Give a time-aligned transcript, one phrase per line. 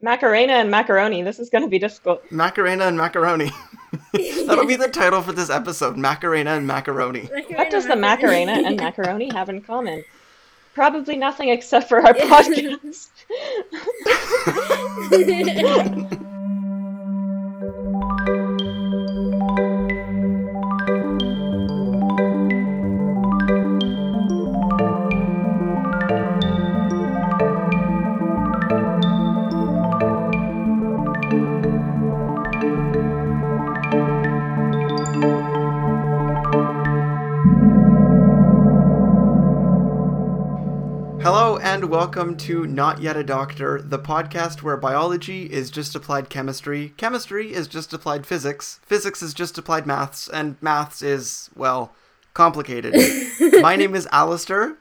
[0.00, 1.22] Macarena and macaroni.
[1.22, 2.22] This is going to be difficult.
[2.30, 3.50] Macarena and macaroni.
[4.46, 7.22] That'll be the title for this episode Macarena and macaroni.
[7.54, 10.04] What does the Macarena and macaroni have in common?
[10.74, 13.08] Probably nothing except for our podcast.
[41.88, 46.92] And welcome to Not Yet a Doctor, the podcast where biology is just applied chemistry,
[46.98, 51.94] chemistry is just applied physics, physics is just applied maths, and maths is, well,
[52.34, 52.94] complicated.
[53.62, 54.76] My name is Alistair.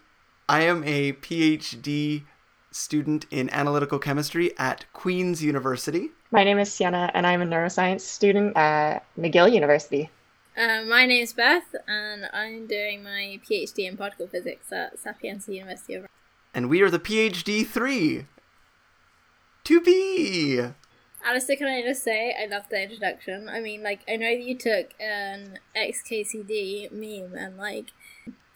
[0.49, 2.23] I am a PhD
[2.71, 6.09] student in analytical chemistry at Queen's University.
[6.31, 10.09] My name is Sienna, and I'm a neuroscience student at McGill University.
[10.57, 15.93] Uh, my name's Beth, and I'm doing my PhD in particle physics at Sapienza University
[15.93, 16.07] of.
[16.53, 18.25] And we are the PhD 3.
[19.65, 20.61] To be!
[21.25, 23.49] Alistair, can I just say I love the introduction.
[23.49, 27.87] I mean, like I know that you took an XKCD meme and like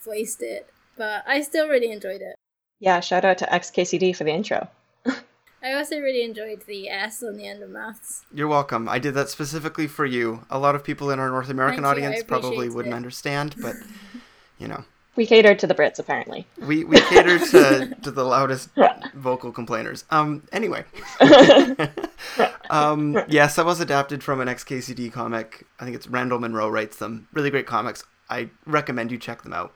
[0.06, 2.36] voiced it, but I still really enjoyed it.
[2.80, 4.70] Yeah, shout out to XKCD for the intro.
[5.06, 8.24] I also really enjoyed the S on the end of maths.
[8.34, 8.88] You're welcome.
[8.90, 10.46] I did that specifically for you.
[10.50, 12.96] A lot of people in our North American Thank audience probably wouldn't it.
[12.96, 13.76] understand, but
[14.58, 14.84] you know,
[15.16, 16.48] We catered to the Brits, apparently.
[16.58, 18.70] we we cater to to the loudest
[19.14, 20.06] vocal complainers.
[20.10, 20.44] Um.
[20.52, 20.86] Anyway.
[22.70, 23.22] um.
[23.28, 25.66] Yes, that was adapted from an XKCD comic.
[25.80, 27.28] I think it's Randall Munroe writes them.
[27.34, 28.04] Really great comics.
[28.30, 29.74] I recommend you check them out.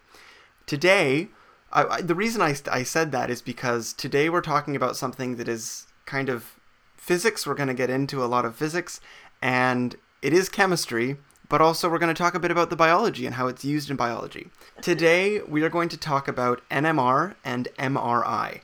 [0.65, 1.27] Today,
[1.73, 5.35] I, I, the reason I, I said that is because today we're talking about something
[5.35, 6.55] that is kind of
[6.95, 7.45] physics.
[7.45, 9.01] We're going to get into a lot of physics,
[9.41, 11.17] and it is chemistry,
[11.49, 13.89] but also we're going to talk a bit about the biology and how it's used
[13.89, 14.49] in biology.
[14.81, 18.61] Today, we are going to talk about NMR and MRI.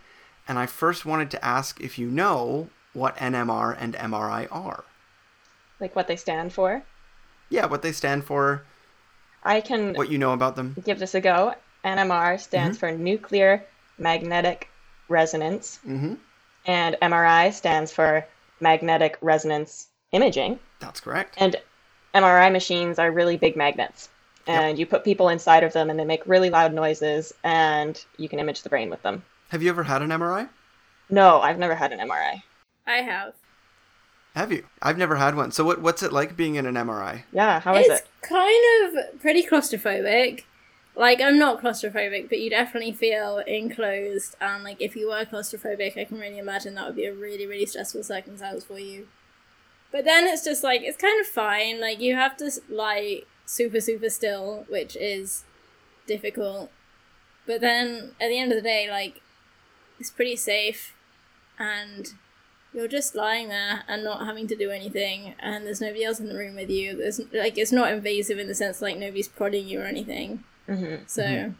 [0.47, 4.83] And I first wanted to ask if you know what NMR and MRI are.
[5.79, 6.83] Like what they stand for.
[7.49, 8.63] Yeah, what they stand for,
[9.43, 10.75] I can what you know about them.
[10.85, 11.53] give this a go.
[11.83, 13.63] NMR stands for nuclear
[13.97, 14.69] magnetic
[15.09, 16.13] resonance, Mm-hmm.
[16.65, 18.25] and MRI stands for
[18.59, 20.59] magnetic resonance imaging.
[20.79, 21.35] That's correct.
[21.37, 21.55] And
[22.13, 24.09] MRI machines are really big magnets.
[24.47, 28.27] And you put people inside of them and they make really loud noises and you
[28.27, 29.23] can image the brain with them.
[29.49, 30.49] Have you ever had an MRI?
[31.09, 32.41] No, I've never had an MRI.
[32.87, 33.33] I have.
[34.35, 34.65] Have you?
[34.81, 35.51] I've never had one.
[35.51, 37.23] So what what's it like being in an MRI?
[37.33, 38.07] Yeah, how is it's it?
[38.19, 40.43] It's kind of pretty claustrophobic.
[40.95, 44.35] Like I'm not claustrophobic, but you definitely feel enclosed.
[44.39, 47.45] And like if you were claustrophobic, I can really imagine that would be a really
[47.45, 49.07] really stressful circumstance for you.
[49.91, 51.79] But then it's just like it's kind of fine.
[51.81, 55.43] Like you have to s- lie super super still, which is
[56.07, 56.71] difficult.
[57.45, 59.21] But then at the end of the day, like
[59.99, 60.93] it's pretty safe,
[61.59, 62.13] and
[62.73, 66.29] you're just lying there and not having to do anything and there's nobody else in
[66.29, 69.67] the room with you there's like it's not invasive in the sense like nobody's prodding
[69.67, 71.51] you or anything hmm so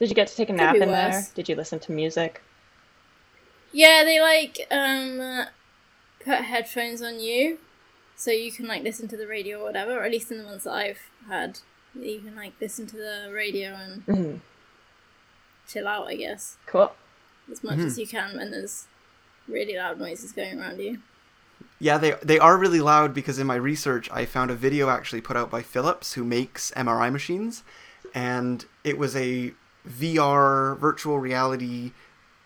[0.00, 1.24] Did you get to take a nap be in there?
[1.36, 2.42] Did you listen to music?
[3.72, 5.46] yeah they like um
[6.24, 7.58] put headphones on you
[8.18, 10.44] so you can like listen to the radio or whatever or at least in the
[10.44, 11.60] ones that i've had
[11.94, 14.36] you can like listen to the radio and hmm
[15.66, 16.56] chill out i guess.
[16.66, 16.92] Cool.
[17.50, 18.86] as much as you can when there's
[19.46, 20.98] really loud noises going around you.
[21.80, 25.20] Yeah, they they are really loud because in my research I found a video actually
[25.20, 27.62] put out by Philips who makes MRI machines
[28.14, 29.52] and it was a
[29.88, 31.92] VR virtual reality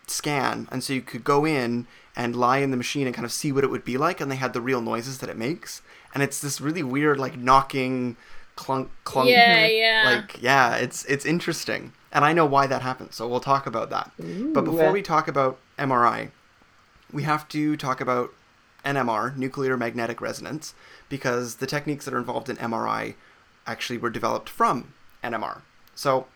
[0.07, 3.31] scan and so you could go in and lie in the machine and kind of
[3.31, 5.81] see what it would be like and they had the real noises that it makes.
[6.13, 8.15] And it's this really weird like knocking
[8.55, 10.75] clunk clunk yeah yeah like yeah.
[10.75, 11.93] it's it's interesting.
[12.11, 14.11] And i know why that happens so we'll talk about that.
[14.17, 16.29] But before uh, we talk about mri
[17.11, 18.33] we have to talk about
[18.85, 20.75] nmr nuclear magnetic resonance
[21.09, 23.15] because the techniques that are involved in mri
[23.65, 24.93] actually were developed from
[25.23, 25.61] nmr
[25.95, 26.27] so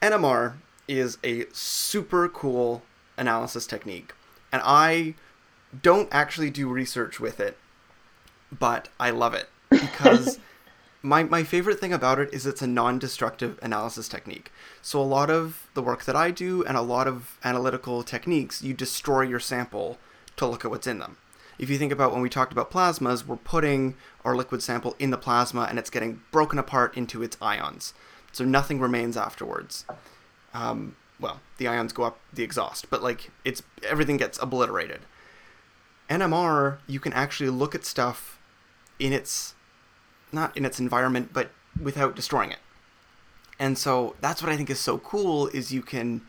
[0.00, 0.54] nmr
[0.88, 2.82] is a super cool
[3.16, 4.14] analysis technique
[4.50, 5.14] and i
[5.82, 7.56] don't actually do research with it
[8.56, 10.38] but i love it because
[11.02, 14.52] my, my favorite thing about it is it's a non-destructive analysis technique.
[14.80, 18.62] So a lot of the work that I do and a lot of analytical techniques,
[18.62, 19.98] you destroy your sample
[20.36, 21.16] to look at what's in them.
[21.58, 25.10] If you think about when we talked about plasmas, we're putting our liquid sample in
[25.10, 27.94] the plasma and it's getting broken apart into its ions.
[28.30, 29.84] So nothing remains afterwards.
[30.54, 35.00] Um, well, the ions go up the exhaust, but like it's everything gets obliterated.
[36.10, 38.38] NMR, you can actually look at stuff
[38.98, 39.54] in its
[40.32, 41.50] not in its environment, but
[41.80, 42.58] without destroying it.
[43.58, 46.22] And so that's what I think is so cool is you can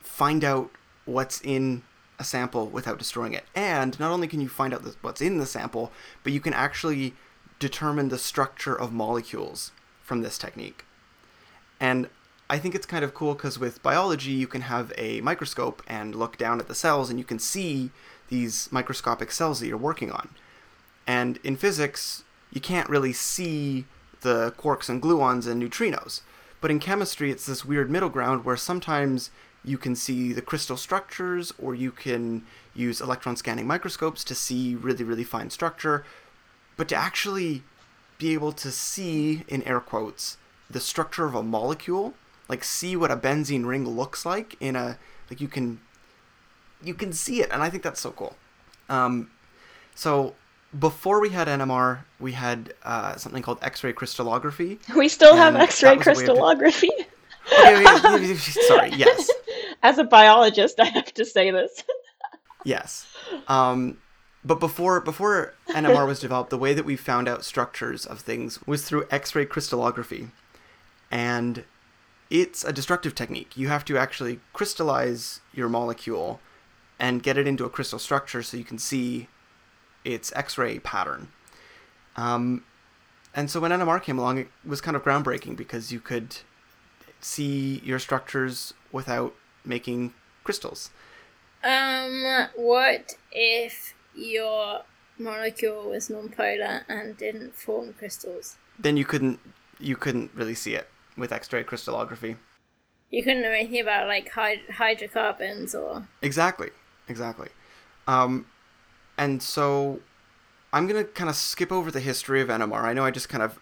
[0.00, 0.70] find out
[1.04, 1.82] what's in
[2.18, 3.44] a sample without destroying it.
[3.54, 5.90] And not only can you find out what's in the sample,
[6.22, 7.14] but you can actually
[7.58, 10.84] determine the structure of molecules from this technique.
[11.80, 12.08] And
[12.50, 16.16] I think it's kind of cool because with biology, you can have a microscope and
[16.16, 17.92] look down at the cells and you can see
[18.28, 20.30] these microscopic cells that you're working on.
[21.06, 23.86] And in physics, you can't really see
[24.22, 26.22] the quarks and gluons and neutrinos.
[26.60, 29.30] But in chemistry, it's this weird middle ground where sometimes
[29.64, 32.44] you can see the crystal structures, or you can
[32.74, 36.04] use electron scanning microscopes to see really, really fine structure.
[36.76, 37.62] But to actually
[38.18, 40.36] be able to see, in air quotes,
[40.68, 42.14] the structure of a molecule,
[42.50, 44.98] like see what a benzene ring looks like in a,
[45.30, 45.80] like you can,
[46.82, 48.36] you can see it, and I think that's so cool.
[48.88, 49.30] Um,
[49.94, 50.34] so
[50.78, 54.78] before we had NMR, we had uh, something called X-ray crystallography.
[54.96, 56.90] We still have X-ray crystallography.
[57.52, 58.90] okay, sorry.
[58.90, 59.30] Yes.
[59.82, 61.84] As a biologist, I have to say this.
[62.64, 63.06] yes.
[63.48, 63.98] Um,
[64.44, 68.58] but before before NMR was developed, the way that we found out structures of things
[68.66, 70.28] was through X-ray crystallography,
[71.10, 71.64] and
[72.30, 73.56] it's a destructive technique.
[73.56, 76.40] You have to actually crystallize your molecule
[76.98, 79.28] and get it into a crystal structure so you can see
[80.04, 81.28] its X-ray pattern.
[82.16, 82.64] Um,
[83.34, 86.36] and so when NMR came along, it was kind of groundbreaking because you could
[87.20, 89.34] see your structures without
[89.64, 90.90] making crystals.
[91.64, 94.82] Um, what if your
[95.18, 98.56] molecule was nonpolar and didn't form crystals?
[98.78, 99.40] Then you couldn't
[99.78, 102.36] you couldn't really see it with X-ray crystallography.
[103.10, 106.70] You couldn't know anything about like hyd- hydrocarbons or exactly,
[107.08, 107.48] exactly.
[108.06, 108.46] Um,
[109.18, 110.00] and so
[110.72, 112.82] I'm going to kind of skip over the history of NMR.
[112.82, 113.58] I know I just kind of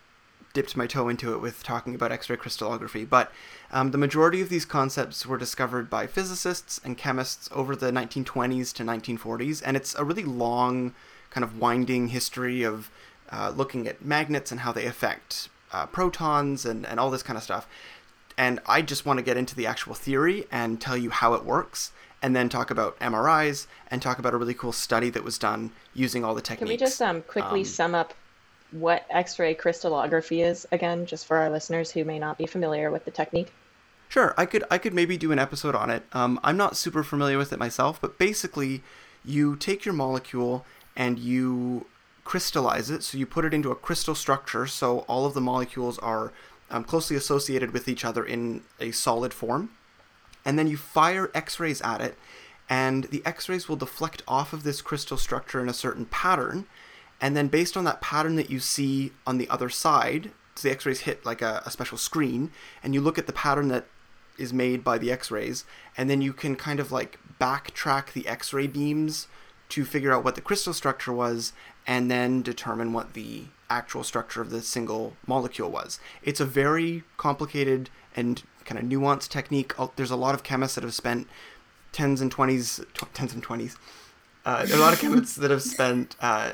[0.53, 3.33] dipped my toe into it with talking about X ray crystallography, but
[3.71, 8.73] um, the majority of these concepts were discovered by physicists and chemists over the 1920s
[8.75, 10.95] to 1940s, and it's a really long,
[11.31, 12.91] kind of winding history of
[13.31, 17.37] uh, looking at magnets and how they affect uh, protons and, and all this kind
[17.37, 17.69] of stuff.
[18.37, 21.45] And I just want to get into the actual theory and tell you how it
[21.45, 21.93] works
[22.23, 25.73] and then talk about MRIs and talk about a really cool study that was done
[25.95, 26.61] using all the techniques.
[26.61, 28.15] Can we just um, quickly um, sum up
[28.71, 33.05] what X-ray crystallography is again, just for our listeners who may not be familiar with
[33.05, 33.53] the technique?
[34.09, 36.03] Sure, I could I could maybe do an episode on it.
[36.13, 38.83] Um, I'm not super familiar with it myself, but basically,
[39.25, 40.65] you take your molecule
[40.97, 41.87] and you
[42.29, 43.03] crystallize it.
[43.03, 46.31] So you put it into a crystal structure, so all of the molecules are
[46.71, 49.71] um, closely associated with each other in a solid form.
[50.45, 52.19] And then you fire x-rays at it
[52.69, 56.67] and the x-rays will deflect off of this crystal structure in a certain pattern.
[57.19, 60.75] And then based on that pattern that you see on the other side so the
[60.75, 62.51] x-rays hit like a, a special screen
[62.83, 63.87] and you look at the pattern that
[64.37, 65.65] is made by the x-rays
[65.97, 69.29] and then you can kind of like backtrack the x-ray beams
[69.69, 71.53] to figure out what the crystal structure was
[71.89, 75.99] and then determine what the actual structure of the single molecule was.
[76.23, 79.73] It's a very complicated and kind of nuanced technique.
[79.97, 81.27] There's a lot of chemists that have spent
[81.91, 83.77] tens and twenties, tw- tens and twenties.
[84.45, 86.53] Uh, there are a lot of chemists that have spent uh,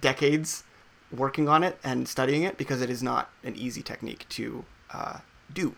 [0.00, 0.64] decades
[1.12, 5.18] working on it and studying it because it is not an easy technique to uh,
[5.52, 5.74] do.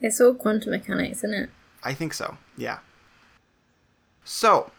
[0.00, 1.50] It's all quantum mechanics, isn't it?
[1.82, 2.36] I think so.
[2.56, 2.78] Yeah.
[4.24, 4.72] So,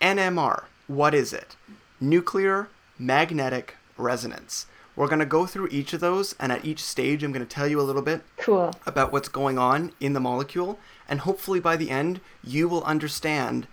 [0.00, 1.54] NMR, what is it?
[2.00, 2.68] Nuclear
[2.98, 4.66] magnetic resonance.
[4.96, 7.54] We're going to go through each of those, and at each stage, I'm going to
[7.54, 8.74] tell you a little bit cool.
[8.84, 13.68] about what's going on in the molecule, and hopefully by the end, you will understand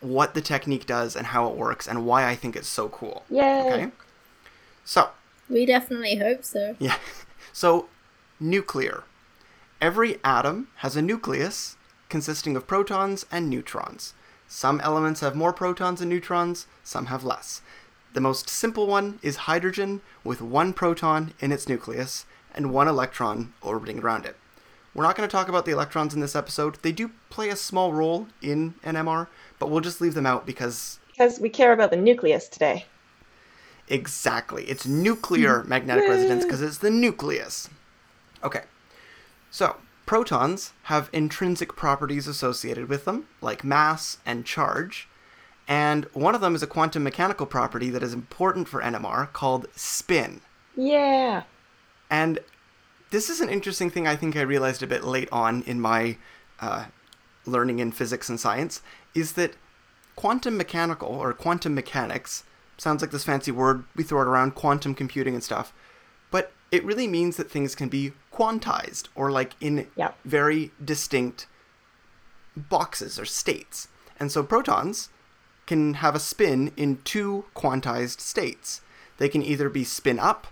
[0.00, 3.24] what the technique does and how it works and why I think it's so cool.
[3.28, 3.72] Yay!
[3.72, 3.92] Okay?
[4.84, 5.10] So.
[5.50, 6.76] We definitely hope so.
[6.80, 6.96] Yeah.
[7.52, 7.88] So,
[8.40, 9.04] nuclear.
[9.82, 11.76] Every atom has a nucleus
[12.08, 14.14] consisting of protons and neutrons.
[14.54, 17.62] Some elements have more protons and neutrons, some have less.
[18.12, 23.54] The most simple one is hydrogen with one proton in its nucleus and one electron
[23.62, 24.36] orbiting around it.
[24.94, 26.76] We're not going to talk about the electrons in this episode.
[26.82, 29.28] They do play a small role in NMR,
[29.58, 31.00] but we'll just leave them out because.
[31.12, 32.84] Because we care about the nucleus today.
[33.88, 34.64] Exactly.
[34.64, 37.70] It's nuclear magnetic resonance because it's the nucleus.
[38.44, 38.64] Okay.
[39.50, 39.76] So,
[40.12, 45.08] protons have intrinsic properties associated with them, like mass and charge,
[45.66, 49.68] and one of them is a quantum mechanical property that is important for NMR called
[49.74, 50.42] spin.
[50.76, 51.44] Yeah.
[52.10, 52.40] And
[53.10, 56.18] this is an interesting thing I think I realized a bit late on in my
[56.60, 56.84] uh,
[57.46, 58.82] learning in physics and science
[59.14, 59.54] is that
[60.14, 62.44] quantum mechanical or quantum mechanics
[62.76, 65.72] sounds like this fancy word we throw it around quantum computing and stuff
[66.30, 70.12] but it really means that things can be quantized or like in Yeah.
[70.24, 71.46] very distinct
[72.56, 73.88] boxes or states.
[74.18, 75.08] And so protons
[75.66, 78.80] can have a spin in two quantized states.
[79.18, 80.46] They can either be spin up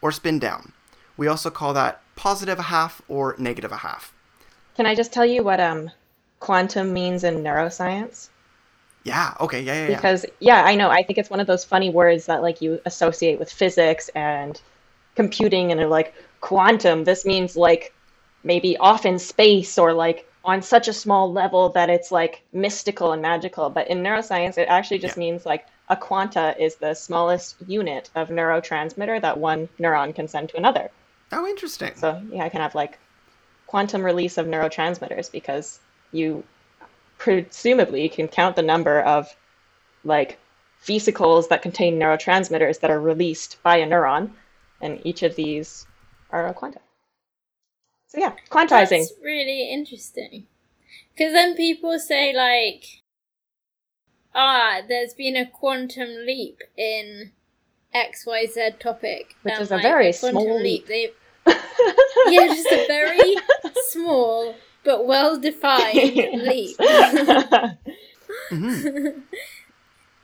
[0.00, 0.72] or spin down.
[1.16, 4.12] We also call that positive a half or negative a half.
[4.76, 5.90] Can I just tell you what um
[6.40, 8.28] quantum means in neuroscience?
[9.04, 9.34] yeah.
[9.40, 9.60] Okay.
[9.60, 9.96] Yeah yeah yeah.
[9.96, 10.88] Because yeah, I know.
[10.90, 14.60] I think it's one of those funny words that like you associate with physics and
[15.14, 16.14] computing and they're like
[16.44, 17.04] quantum.
[17.04, 17.94] This means like
[18.42, 23.12] maybe off in space or like on such a small level that it's like mystical
[23.12, 23.70] and magical.
[23.70, 25.20] But in neuroscience, it actually just Yeah.
[25.24, 30.50] means like a quanta is the smallest unit of neurotransmitter that one neuron can send
[30.50, 30.90] to another.
[31.32, 32.98] oh interesting So yeah, I can have like
[33.66, 35.80] quantum release of neurotransmitters because
[36.12, 36.44] you
[37.16, 39.34] presumably can count the number of
[40.04, 40.38] like
[40.82, 44.30] vesicles that contain neurotransmitters that are released by a neuron,
[44.82, 45.86] and each of these
[46.34, 46.80] are a quanta.
[48.08, 48.90] So yeah, quantizing.
[49.08, 50.46] That's really interesting.
[51.16, 52.84] Because then people say, like,
[54.34, 57.32] ah, there's been a quantum leap in
[57.94, 59.36] XYZ topic.
[59.42, 60.86] Which And, is a like, very the quantum small leap.
[60.88, 61.10] They,
[62.26, 63.36] yeah, just a very
[63.92, 66.76] small but well defined leap.
[68.50, 68.80] hmm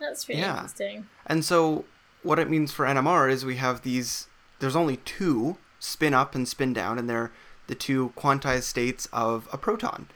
[0.00, 0.54] That's really Yeah.
[0.54, 1.06] interesting.
[1.26, 1.84] And so,
[2.22, 4.26] what it means for NMR is we have these.
[4.58, 7.32] There's only two spin up and spin down, and they're
[7.66, 10.06] the two quantized states of a proton.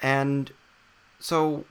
[0.00, 0.50] And
[1.18, 1.64] so,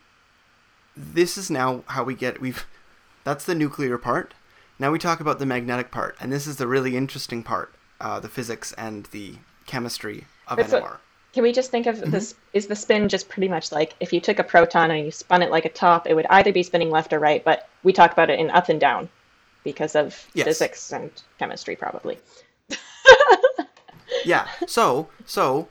[0.95, 2.39] this is now how we get.
[2.39, 2.65] We've.
[3.23, 4.33] That's the nuclear part.
[4.79, 8.19] Now we talk about the magnetic part, and this is the really interesting part uh,
[8.19, 10.97] the physics and the chemistry of so- NMR.
[11.31, 12.09] Can we just think of Mm-hmm.
[12.09, 12.33] this?
[12.53, 15.43] Is the spin just pretty much like if you took a proton and you spun
[15.43, 18.11] it like a top, it would either be spinning left or right, but we talk
[18.11, 19.09] about it in up and down
[19.63, 20.45] because of Yes.
[20.45, 22.17] physics and chemistry, probably.
[24.25, 24.47] yeah.
[24.67, 25.67] So so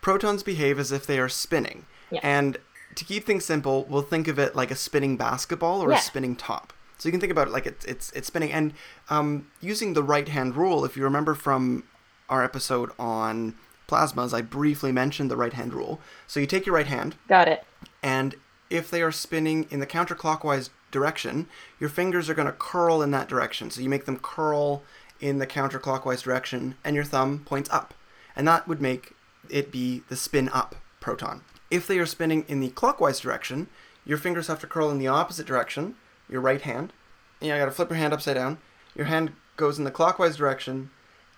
[0.00, 1.86] protons behave as if they are spinning.
[2.10, 2.20] Yeah.
[2.22, 2.58] And
[2.94, 5.98] to keep things simple, we'll think of it like a spinning basketball or Yeah.
[5.98, 6.72] a spinning top.
[6.98, 8.52] So you can think about it like it's it's it's spinning.
[8.52, 8.72] And
[9.10, 11.84] um, using the right hand rule, if you remember from
[12.28, 13.54] our episode on
[13.88, 16.00] plasmas, I briefly mentioned the right hand rule.
[16.26, 17.64] So you take your right hand, Got it.
[18.02, 18.34] and
[18.70, 21.46] if they are spinning in the counterclockwise direction,
[21.78, 23.70] your fingers are going to curl in that direction.
[23.70, 24.82] So you make them curl
[25.20, 27.94] in the counterclockwise direction, and your thumb points up.
[28.34, 29.14] And that would make
[29.48, 31.42] it be the spin up proton.
[31.70, 33.68] If they are spinning in the clockwise direction,
[34.04, 35.96] your fingers have to curl in the opposite direction,
[36.28, 36.92] your right hand.
[37.40, 38.58] And you got to flip your hand upside down.
[38.94, 40.90] Your hand goes in the clockwise direction,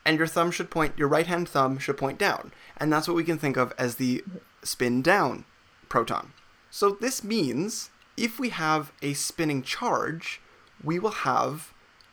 [0.04, 2.52] and your thumb should point, your right hand thumb should point down.
[2.76, 4.24] And that's what we can think of as the
[4.62, 5.44] spin down
[5.88, 6.32] proton.
[6.70, 10.40] So this means if we have a spinning charge,
[10.82, 11.72] we will have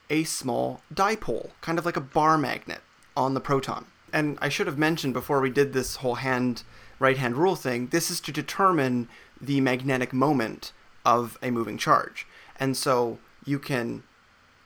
[0.09, 2.81] a small dipole, kind of like a bar magnet
[3.15, 3.85] on the proton.
[4.13, 6.63] And I should have mentioned before we did this whole hand
[6.99, 9.09] right hand rule thing, this is to determine
[9.41, 10.71] the magnetic moment
[11.05, 12.25] of a moving charge.
[12.59, 14.03] And so you can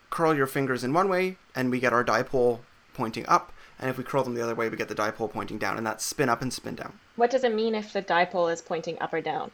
[0.10, 2.60] curl your fingers in one way and we get our dipole
[2.94, 5.58] pointing up, and if we curl them the other way, we get the dipole pointing
[5.58, 7.00] down, and that's spin up and spin down.
[7.16, 9.52] What does it mean if the dipole is pointing up or down?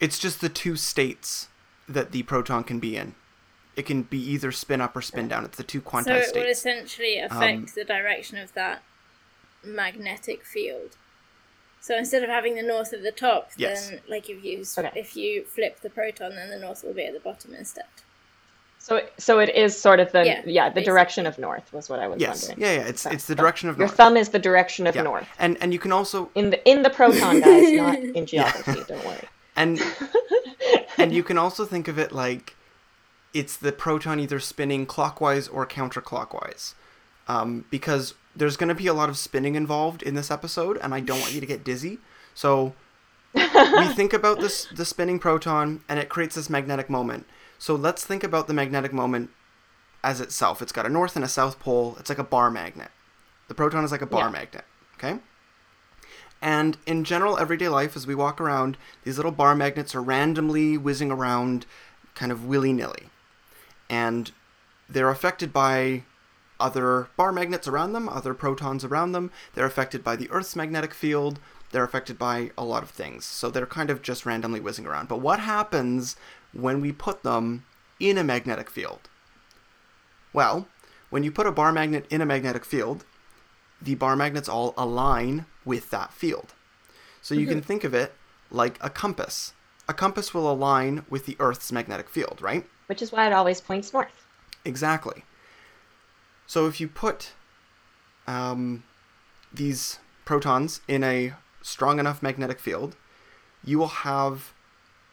[0.00, 1.48] It's just the two states
[1.88, 3.14] that the proton can be in.
[3.76, 5.44] It can be either spin up or spin down.
[5.44, 8.82] It's the two quantized So it would essentially affect Um, the direction of that
[9.62, 10.96] magnetic field.
[11.80, 13.90] So instead of having the north at the top, Yes.
[13.90, 14.90] then like if you s Okay.
[14.98, 17.84] if you flip the proton, then the north will be at the bottom instead.
[18.78, 20.84] So, so it is sort of the Yeah, yeah, the basically.
[20.84, 22.66] direction of north was what I was Yes, wondering.
[22.66, 22.88] yeah, yeah.
[22.88, 23.90] It's So- it's the direction of north.
[23.90, 25.02] Your thumb is the direction of yeah.
[25.02, 28.82] north and and you can also in the in the proton, guys, not in geography.
[28.88, 29.28] Don't worry.
[29.56, 29.80] and
[30.98, 32.54] and you can also think of it like
[33.38, 36.74] it's the proton either spinning clockwise or counterclockwise,
[37.28, 40.94] um, because there's going to be a lot of spinning involved in this episode, and
[40.94, 41.98] I don't want you to get dizzy.
[42.34, 42.74] So
[43.34, 43.42] we
[43.94, 47.26] think about this the spinning proton, and it creates this magnetic moment.
[47.58, 49.30] So let's think about the magnetic moment
[50.04, 50.60] as itself.
[50.62, 51.96] It's got a north and a south pole.
[51.98, 52.90] It's like a bar magnet.
[53.48, 54.30] The proton is like a bar Yeah.
[54.30, 54.64] magnet.
[54.94, 55.18] Okay.
[56.42, 60.76] And in general everyday life, as we walk around, these little bar magnets are randomly
[60.76, 61.64] whizzing around
[62.14, 63.10] kind of willy nilly.
[63.88, 64.32] And
[64.88, 66.02] they're affected by
[66.58, 69.30] other bar magnets around them, other protons around them.
[69.54, 71.38] They're affected by the Earth's magnetic field.
[71.70, 73.24] They're affected by a lot of things.
[73.24, 75.08] So they're kind of just randomly whizzing around.
[75.08, 76.16] But what happens
[76.52, 77.64] when we put them
[78.00, 79.08] in a magnetic field?
[80.32, 80.68] Well,
[81.10, 83.04] when you put a bar magnet in a magnetic field,
[83.80, 86.54] the bar magnets all align with that field.
[87.20, 87.66] So you can mm-hmm.
[87.66, 88.14] think of it
[88.50, 89.52] like a compass.
[89.88, 92.66] a compass will align with the Earth's magnetic field, right?
[92.86, 94.26] Which is why it always points north.
[94.64, 95.24] Exactly.
[96.46, 97.32] So if you put
[98.26, 98.84] um,
[99.52, 102.96] these protons in a strong enough magnetic field,
[103.64, 104.52] you will have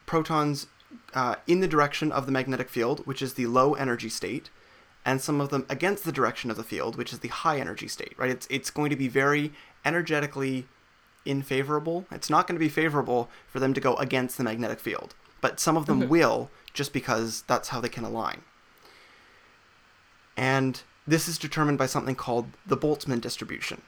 [0.05, 0.67] protons
[1.13, 4.49] uh, in the direction of the magnetic field, which is the low energy state,
[5.05, 7.87] and some of them against the direction of the field, which is the high energy
[7.87, 8.29] state, right?
[8.29, 9.51] It's, it's going to be very
[9.85, 10.67] energetically
[11.27, 12.05] unfavorable.
[12.11, 15.59] It's not going to be favorable for them to go against the magnetic field, but
[15.59, 16.07] some of them Mhm.
[16.09, 18.41] will just because that's how they can align.
[20.35, 23.81] And this is determined by something called the Boltzmann distribution.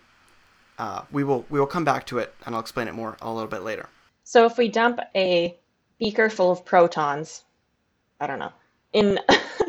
[0.77, 3.31] Uh, we will we will come back to it, and I'll explain it more a
[3.31, 3.89] little bit later.
[4.23, 5.55] So if we dump a
[5.99, 7.43] beaker full of protons,
[8.19, 8.51] I don't know,
[8.91, 9.19] in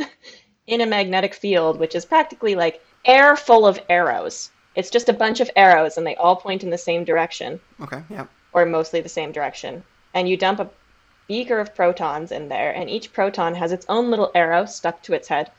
[0.66, 4.50] in a magnetic field, which is practically like air full of arrows.
[4.74, 8.02] It's just a bunch of arrows and they all point in the same direction, Okay,
[8.10, 9.84] yeah, or mostly the same direction.
[10.12, 10.68] And you dump a
[11.28, 15.12] beaker of protons in there, and each proton has its own little arrow stuck to
[15.14, 15.50] its head.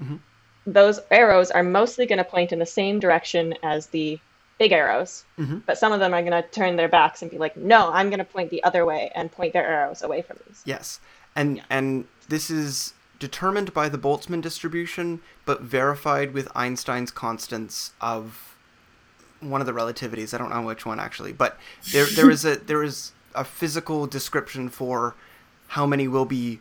[0.00, 0.20] Mhm.
[0.66, 4.20] Those arrows are mostly going to point in the same direction as the
[4.58, 5.62] big arrows, Mhm.
[5.66, 8.10] but some of them are going to turn their backs and be like, "No, I'm
[8.10, 10.62] going to point the other way," and point their arrows away from these.
[10.64, 11.00] yes,
[11.36, 18.54] and and this is determined by the Boltzmann distribution, but verified with Einstein's constants of
[19.40, 20.34] one of the relativities.
[20.34, 21.56] I don't know which one actually, but
[21.92, 25.14] there there is a there is a physical description for
[25.68, 26.60] how many will be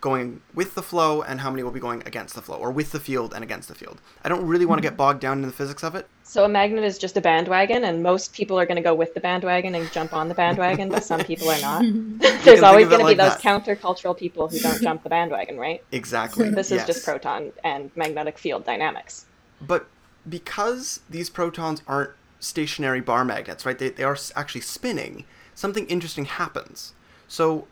[0.00, 2.92] going with the flow and how many will be going against the flow, or with
[2.92, 4.00] the field and against the field.
[4.24, 6.06] I don't really want to get bogged down in the physics of it.
[6.22, 9.14] So a magnet is just a bandwagon, and most people are going to go with
[9.14, 11.82] the bandwagon and jump on the bandwagon, but some people are not.
[12.44, 15.82] There's always going to be like those countercultural people who don't jump the bandwagon, right?
[15.92, 16.48] Exactly.
[16.48, 16.86] This is yes.
[16.86, 19.26] just proton and magnetic field dynamics.
[19.60, 19.86] But
[20.28, 23.78] because these protons aren't stationary bar magnets, right?
[23.78, 25.24] They, they are actually spinning,
[25.60, 26.94] something interesting happens.
[27.28, 27.66] So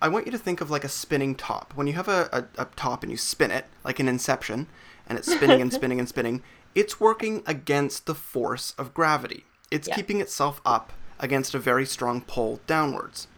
[0.00, 1.72] I want you to think of like a spinning top.
[1.74, 4.66] When you have a, a, a top and you spin it, like an inception,
[5.08, 6.42] and it's spinning and spinning and spinning,
[6.74, 9.44] it's working against the force of gravity.
[9.70, 9.94] It's Yeah.
[9.96, 13.28] keeping itself up against a very strong pull downwards.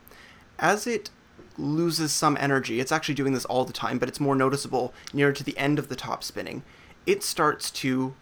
[0.59, 1.11] As it
[1.57, 5.33] loses some energy, it's actually doing this all the time, but it's more noticeable near
[5.33, 6.63] to the end of the top spinning,
[7.07, 8.15] it starts to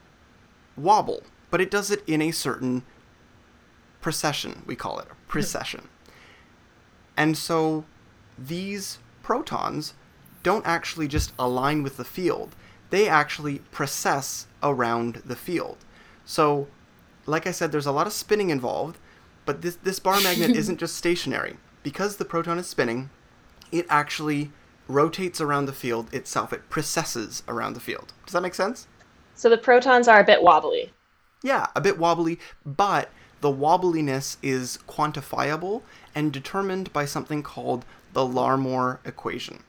[0.77, 2.83] wobble, but it does it in a certain
[4.01, 5.89] precession, we call it, precession.
[7.17, 7.85] and so
[8.39, 9.95] these protons
[10.43, 12.55] don't actually just align with the field,
[12.91, 15.79] they actually precess around the field.
[16.25, 16.69] So,
[17.27, 18.99] like I said, there's a lot of spinning involved,
[19.45, 21.57] but this, this bar magnet isn't just stationary.
[21.83, 23.11] Because the proton is spinning,
[23.73, 24.53] it actually
[24.89, 26.53] rotates around the field itself.
[26.53, 28.13] It precesses around the field.
[28.25, 28.87] Does that make sense?
[29.35, 30.93] So the protons are a bit wobbly.
[31.43, 35.83] Yeah, a bit wobbly, but the wobbliness is quantifiable
[36.15, 39.63] and determined by something called the Larmor equation.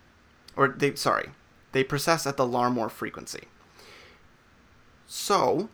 [0.55, 1.29] Or they sorry,
[1.71, 3.43] they process at the Larmor frequency.
[5.05, 5.69] So,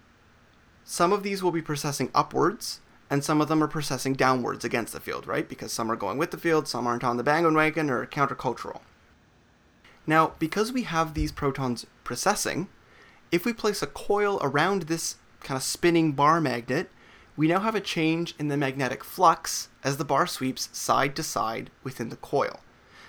[0.84, 4.94] some of these will be processing upwards and some of them are processing downwards against
[4.94, 5.48] the field, right?
[5.48, 8.82] Because some are going with the field, some aren't on the bandwagon or countercultural.
[10.08, 12.70] Now, because we have these protons processing,
[13.32, 16.90] if we place a coil around this kind of spinning bar magnet,
[17.36, 21.24] we now have a change in the magnetic flux as the bar sweeps side to
[21.24, 22.60] side within the coil.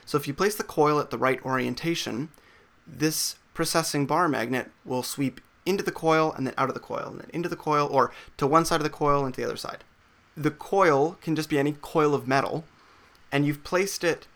[0.06, 2.30] So if you place the coil at the right orientation,
[2.86, 7.08] this processing bar magnet will sweep into the coil and then out of the coil
[7.08, 9.46] and then into the coil or to one side of the coil and to the
[9.46, 9.84] other side.
[10.36, 12.64] The coil can just be any coil of metal
[13.32, 14.26] and you've placed it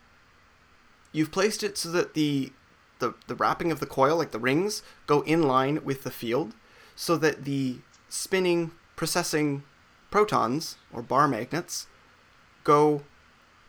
[1.13, 2.53] you've placed it so that the
[2.99, 6.55] the, the wrapping of the coil, like the rings, go in line with the field
[6.97, 7.77] so that the
[8.09, 9.63] spinning, precessing
[10.11, 11.87] protons, or bar magnets,
[12.65, 13.03] go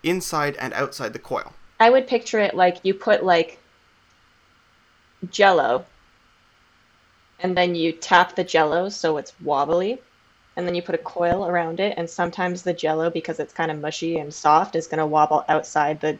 [0.03, 1.53] inside and outside the coil.
[1.79, 3.59] I would picture it like you put like
[5.29, 5.85] jello
[7.39, 10.01] and then you tap the jello so it's wobbly
[10.55, 13.71] and then you put a coil around it and sometimes the jello because it's kind
[13.71, 16.17] of mushy and soft is going to wobble outside the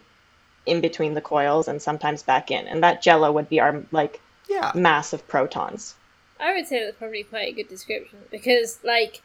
[0.66, 4.20] in between the coils and sometimes back in and that jello would be our like
[4.50, 4.72] Yeah.
[4.76, 5.96] mass of protons
[6.40, 9.22] I would say that's probably quite a good description because, like,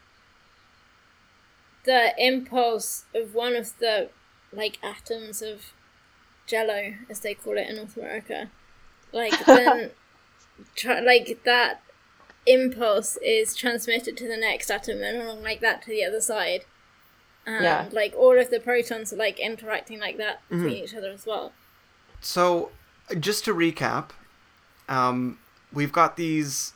[1.84, 4.10] the impulse of one of the
[4.52, 5.72] like atoms of
[6.46, 8.50] Jello, as they call it in North America,
[9.12, 9.90] like then,
[10.76, 11.82] try, like that
[12.46, 16.64] impulse is transmitted to the next atom and along like that to the other side.
[17.46, 17.88] And Yeah.
[17.92, 21.52] like all of the protons are like interacting like that between each other as well.
[22.20, 22.70] So,
[23.20, 24.10] just to recap,
[24.88, 25.38] um,
[25.72, 26.72] we've got these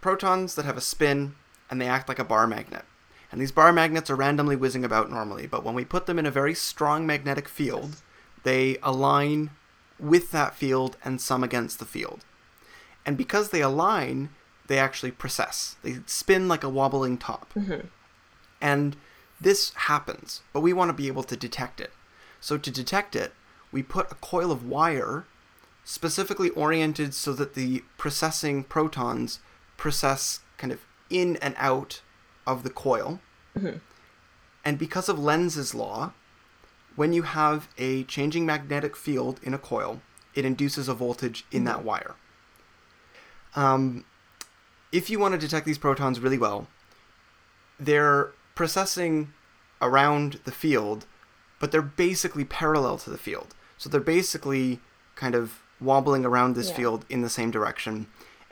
[0.00, 1.34] protons that have a spin
[1.70, 2.84] and they act like a bar magnet.
[3.32, 6.26] And these bar magnets are randomly whizzing about normally, but when we put them in
[6.26, 8.02] a very strong magnetic field,
[8.46, 9.50] They align
[9.98, 12.24] with that field and some against the field.
[13.04, 14.28] And because they align,
[14.68, 15.74] they actually precess.
[15.82, 17.52] They spin like a wobbling top.
[17.54, 17.88] Mm-hmm.
[18.60, 18.96] And
[19.40, 21.90] this happens, but we want to be able to detect it.
[22.40, 23.32] So to detect it,
[23.72, 25.26] we put a coil of wire
[25.84, 29.40] specifically oriented so that the precessing protons
[29.76, 32.00] precess kind of in and out
[32.46, 33.20] of the coil.
[34.64, 36.12] And because of Lenz's law,
[36.96, 40.00] when you have a changing magnetic field in a coil,
[40.34, 42.14] it induces a voltage in that wire.
[43.54, 44.04] Um,
[44.92, 46.66] if you want to detect these protons really well,
[47.78, 49.32] they're processing
[49.80, 51.06] around the field,
[51.58, 53.54] but they're basically parallel to the field.
[53.78, 54.80] So they're basically
[55.14, 56.76] kind of wobbling around this Yeah.
[56.76, 58.06] field in the same direction.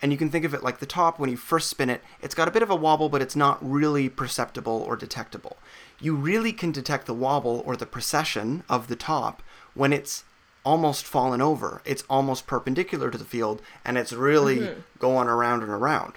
[0.04, 2.34] And you can think of it like the top, when you first spin it, it's
[2.34, 5.56] got a bit of a wobble, but it's not really perceptible or detectable.
[5.98, 10.24] You really can detect the wobble or the precession of the top when it's
[10.62, 11.80] almost fallen over.
[11.86, 14.80] It's almost perpendicular to the field, and it's really mm-hmm.
[14.98, 16.16] going around and around.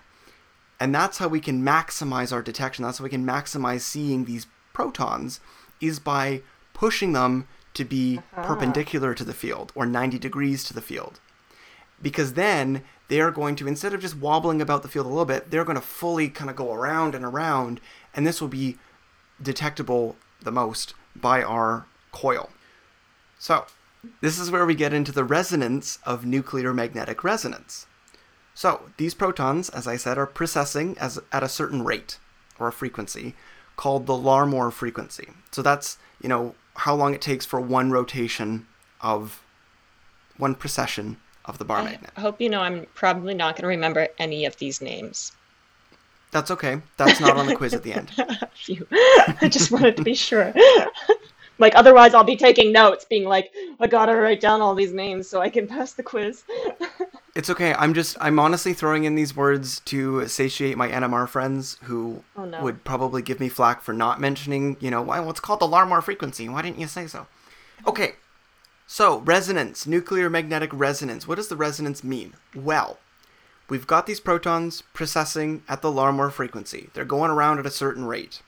[0.82, 2.84] And that's how we can maximize our detection.
[2.84, 5.40] That's how we can maximize seeing these protons
[5.80, 6.42] is by
[6.74, 11.22] pushing them to be perpendicular to the field or 90 degrees to the field.
[12.02, 15.50] Because then they're going to, instead of just wobbling about the field a little bit,
[15.50, 17.80] they're going to fully kind of go around and around,
[18.14, 18.78] and this will be
[19.42, 22.50] detectable the most by our coil.
[23.40, 23.66] So,
[24.22, 27.88] this is where we get into the resonance of nuclear magnetic resonance.
[28.54, 32.20] So, these protons, as I said, are precessing as, at a certain rate
[32.60, 33.36] or a frequency
[33.76, 35.30] called the Larmor frequency.
[35.52, 38.68] So, that's, you know, how long it takes for one rotation
[39.02, 39.44] of
[40.38, 42.12] one precession of the bar I magnet.
[42.18, 45.32] hope you know I'm probably not going to remember any of these names.
[46.32, 46.82] That's okay.
[46.98, 48.12] That's not on the quiz at the end.
[49.42, 50.54] I just wanted to be sure.
[51.58, 55.30] like, otherwise, I'll be taking notes, being like, I gotta write down all these names
[55.30, 56.44] so I can pass the quiz.
[57.34, 57.74] It's okay.
[57.76, 62.46] I'm just I'm honestly throwing in these words to satiate my NMR friends who Oh,
[62.46, 62.62] no.
[62.62, 66.02] would probably give me flack for not mentioning, you know, why what's called the Larmor
[66.02, 66.50] frequency.
[66.50, 67.26] Why didn't you say so?
[67.88, 68.16] Okay.
[68.90, 71.28] So, resonance, nuclear magnetic resonance.
[71.28, 72.36] What does the resonance mean?
[72.56, 73.00] Well,
[73.70, 76.90] we've got these protons precessing at the Larmor frequency.
[76.94, 78.42] They're going around at a certain rate.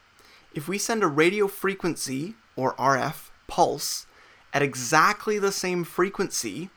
[0.53, 4.05] If we send a radio frequency or RF pulse
[4.53, 6.69] at exactly the same frequency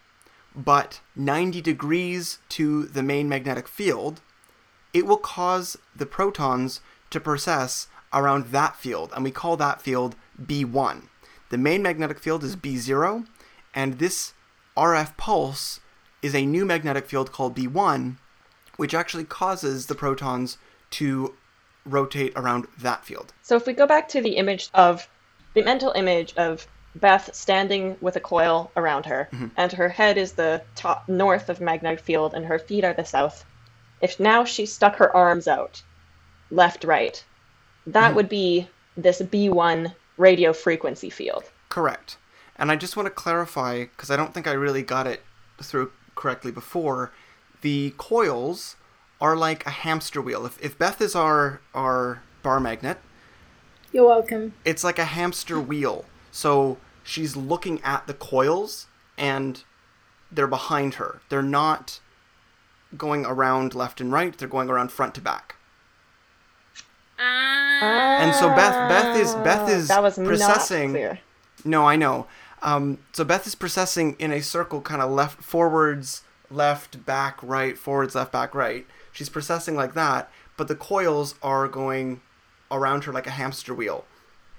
[0.57, 4.21] but 90 degrees to the main magnetic field,
[4.93, 10.17] it will cause the protons to precess around that field, and we call that field
[10.45, 11.05] B1.
[11.51, 13.27] The main magnetic field is B0,
[13.75, 14.35] and this
[14.77, 15.81] RF pulse
[16.23, 18.17] is a new magnetic field called B1,
[18.77, 20.59] which actually causes the protons
[20.91, 21.35] to
[21.85, 23.33] rotate around that field.
[23.43, 25.09] So, if we go back to the image of
[25.55, 29.49] the mental image of Beth standing with a coil around her, mm-hmm.
[29.57, 33.05] and her head is the top north of magnetic field, and her feet are the
[33.05, 33.45] south.
[34.01, 35.83] If now she stuck her arms out,
[36.51, 37.23] left, right,
[37.87, 38.17] that mm-hmm.
[38.17, 41.45] would be this B1 radio frequency field.
[41.69, 42.19] Correct.
[42.57, 45.23] And I just want to clarify, because I don't think I really got it
[45.63, 47.13] through correctly before,
[47.63, 48.77] the coils
[49.21, 50.45] are like a hamster wheel.
[50.47, 52.99] If, if Beth is our, our bar magnet,
[53.93, 54.55] You're welcome.
[54.65, 56.05] it's like a hamster wheel.
[56.31, 58.87] So she's looking at the coils
[59.17, 59.63] and
[60.31, 61.21] they're behind her.
[61.29, 62.01] They're not
[62.97, 65.57] going around left and right, they're going around front to back.
[67.19, 68.19] Ah.
[68.21, 71.21] And so Beth Beth is Beth is that was not processing clear.
[71.65, 72.27] No, I know.
[72.63, 77.77] Um, so Beth is processing in a circle, kind of left, forwards, left, back, right,
[77.77, 78.87] forwards, left, back, right.
[79.13, 82.21] She's processing like that, but the coils are going
[82.71, 84.05] around her like a hamster wheel.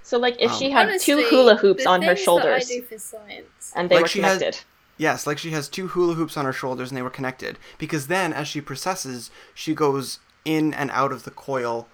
[0.06, 2.82] So, like, if Um, she had Honestly, two hula hoops on her shoulders I do
[2.82, 3.72] for science.
[3.74, 4.64] and they Like were she has- connected.
[4.98, 7.58] Yes, like she has two hula hoops on her shoulders and they were connected.
[7.80, 11.88] Because then, as she processes, she goes in and out of the coil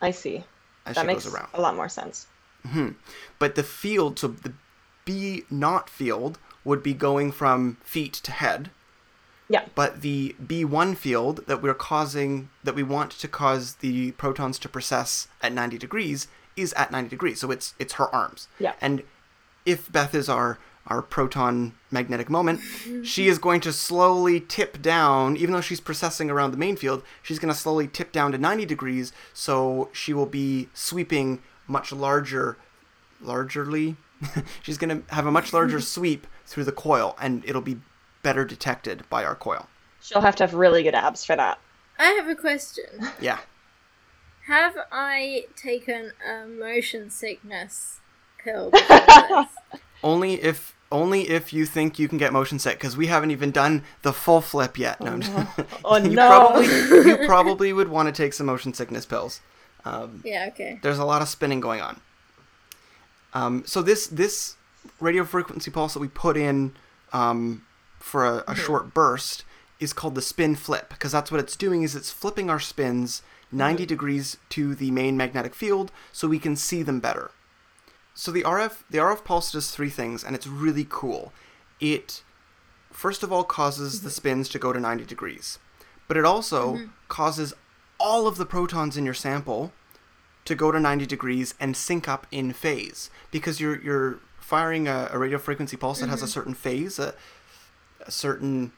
[0.00, 0.44] I see.
[0.86, 1.48] as That she makes goes around.
[1.54, 2.26] a lot more sense.
[3.40, 4.52] But the field, so the
[5.04, 8.70] B naught field, would be going from feet to head.
[9.48, 9.66] Yeah.
[9.74, 14.68] But the B1 field that we're causing, that we want to cause the protons to
[14.68, 17.40] process at 90 degrees, is at 90 degrees.
[17.40, 18.48] So it's it's her arms.
[18.58, 18.74] Yeah.
[18.80, 19.02] And
[19.66, 22.60] if Beth is our our proton magnetic moment,
[23.04, 27.02] she is going to slowly tip down, even though she's processing around the main field,
[27.22, 31.90] she's going to slowly tip down to 90 degrees, so she will be sweeping much
[31.90, 32.58] larger,
[33.22, 33.96] largerly.
[34.62, 37.78] she's going to have a much larger sweep through the coil, and it'll be
[38.22, 39.68] better detected by our coil.
[40.00, 41.58] She'll have to have really good abs for that.
[41.98, 42.84] I have a question.
[43.20, 43.38] Yeah.
[44.46, 48.00] Have I taken a motion sickness
[48.42, 48.70] pill?
[50.02, 53.50] Only if Only if you think you can get motion sick, because we haven't even
[53.50, 55.00] done the full flip yet.
[55.00, 55.48] No, I'm
[55.84, 56.28] Oh, you no.
[56.28, 56.66] Probably,
[57.10, 59.40] you probably would want to take some motion sickness pills.
[59.86, 60.78] Um, Yeah, okay.
[60.82, 62.00] there's a lot of spinning going on.
[63.34, 64.56] Um, so this this
[65.00, 66.74] radio frequency pulse that we put in
[67.12, 67.66] um,
[67.98, 69.44] for a, a short burst
[69.80, 73.22] is called the spin flip because that's what it's doing is it's flipping our spins
[73.50, 77.30] 90 degrees to the main magnetic field so we can see them better.
[78.14, 81.32] So the RF the RF pulse does three things and it's really cool.
[81.80, 82.22] It
[82.90, 85.58] first of all causes the spins to go to 90 degrees,
[86.06, 87.52] but it also causes
[87.98, 89.72] all of the protons in your sample
[90.44, 95.08] to go to 90 degrees and sync up in phase because you're you're firing a,
[95.10, 96.32] a radio frequency pulse that has a mm-hmm.
[96.32, 97.14] certain phase, a,
[98.06, 98.72] a certain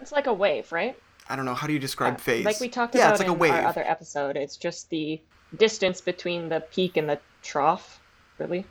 [0.00, 0.96] It's like a wave, right?
[1.28, 2.44] I don't know how do you describe uh, phase?
[2.44, 3.52] Like we talked yeah, about it's like in a wave.
[3.52, 4.36] our other episode.
[4.36, 5.20] It's just the
[5.56, 8.00] distance between the peak and the trough,
[8.38, 8.64] really,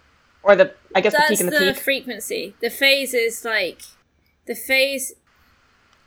[0.44, 1.84] or the I guess the That's peak the, and the peak.
[1.84, 2.56] frequency.
[2.60, 3.82] The phase is like
[4.46, 5.14] the phase.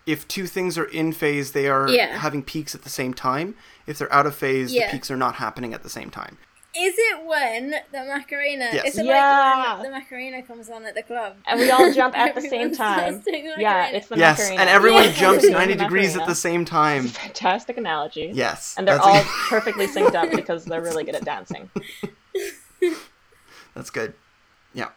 [0.06, 2.18] if two things are in phase, they are Yeah.
[2.18, 3.54] having peaks at the same time.
[3.86, 4.86] If they're out of phase, Yeah.
[4.86, 6.38] the peaks are not happening at the same time.
[6.76, 8.68] Is it when the Macarena?
[8.72, 8.84] Yes.
[8.94, 9.54] Is it Yeah.
[9.68, 11.36] like when the Macarena comes on at the club?
[11.46, 13.22] and we all jump at the same time.
[13.24, 14.60] the Yeah, it's the yes, Macarena.
[14.62, 15.12] and everyone Yeah.
[15.12, 17.06] jumps 90 degrees at the same time.
[17.08, 18.30] Fantastic analogy.
[18.34, 18.74] Yes.
[18.76, 21.70] And they're all a- perfectly synced up because they're really good at dancing.
[23.74, 24.14] That's good.
[24.72, 24.88] Yeah.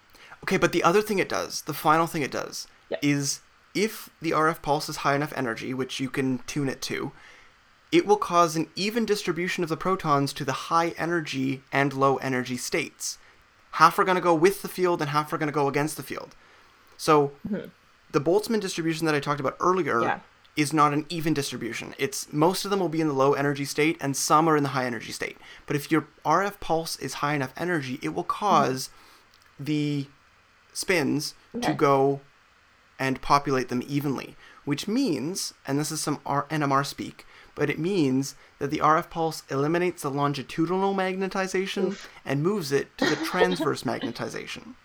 [0.43, 2.99] Okay, but the other thing it does, the final thing it does, Yep.
[3.03, 3.41] is
[3.73, 7.11] if the RF pulse is high enough energy, which you can tune it to,
[7.91, 12.17] it will cause an even distribution of the protons to the high energy and low
[12.17, 13.17] energy states.
[13.71, 15.97] Half are going to go with the field and half are going to go against
[15.97, 16.35] the field.
[16.97, 17.67] So mm-hmm.
[18.11, 20.19] the Boltzmann distribution that I talked about earlier Yeah.
[20.55, 21.93] is not an even distribution.
[21.97, 24.63] It's most of them will be in the low energy state and some are in
[24.63, 25.37] the high energy state.
[25.65, 29.63] But if your RF pulse is high enough energy, it will cause mm-hmm.
[29.63, 30.07] the
[30.73, 32.21] spins to go
[32.99, 37.25] and populate them evenly, which means, and this is some R- NMR speak,
[37.57, 43.05] but it means that the RF pulse eliminates the longitudinal magnetization and moves it to
[43.09, 44.75] the transverse magnetization.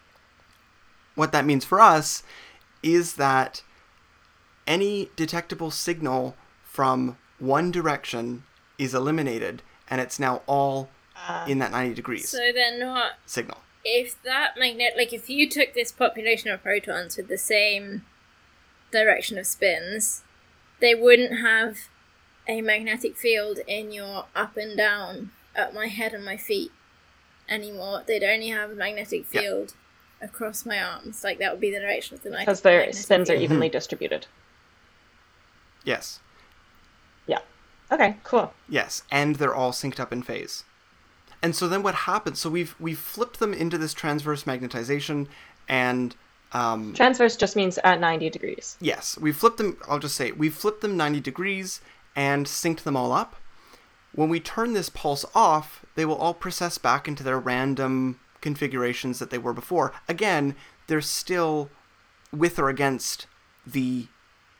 [1.14, 2.22] What that means for us
[2.82, 3.62] is that
[4.66, 8.44] any detectable signal from one direction
[8.78, 11.44] is eliminated and it's now all ah.
[11.44, 13.12] in that 90 degrees So they're not.
[13.26, 13.58] signal.
[13.84, 18.06] If that magnet, like if you took this population of protons with the same
[18.90, 20.22] direction of spins,
[20.80, 21.76] they wouldn't have
[22.48, 26.72] a magnetic field in your up and down at my head and my feet
[27.48, 28.02] anymore.
[28.06, 29.40] They'd only have a magnetic Yeah.
[29.42, 29.74] field
[30.20, 31.22] across my arms.
[31.24, 33.42] Like that would be the direction of the mag- Because their magnetic spins are field.
[33.44, 34.26] evenly distributed.
[35.84, 36.20] Yes.
[37.26, 37.40] Yeah.
[37.90, 38.54] Okay, cool.
[38.68, 40.64] Yes, and they're all synced up in phase.
[41.42, 42.38] And so then what happens?
[42.38, 45.26] So we've we've flipped them into this transverse magnetization,
[45.68, 46.14] and
[46.52, 48.76] um, Transverse just means at 90 degrees.
[48.80, 49.76] yes, we flipped them.
[49.88, 51.80] I'll just say we flipped them 90 degrees
[52.14, 53.36] and synced them all up.
[54.14, 59.18] When we turn this pulse off, they will all process back into their random configurations
[59.18, 59.92] that they were before.
[60.08, 60.54] Again,
[60.86, 61.70] they're still
[62.32, 63.26] with or against
[63.66, 64.06] the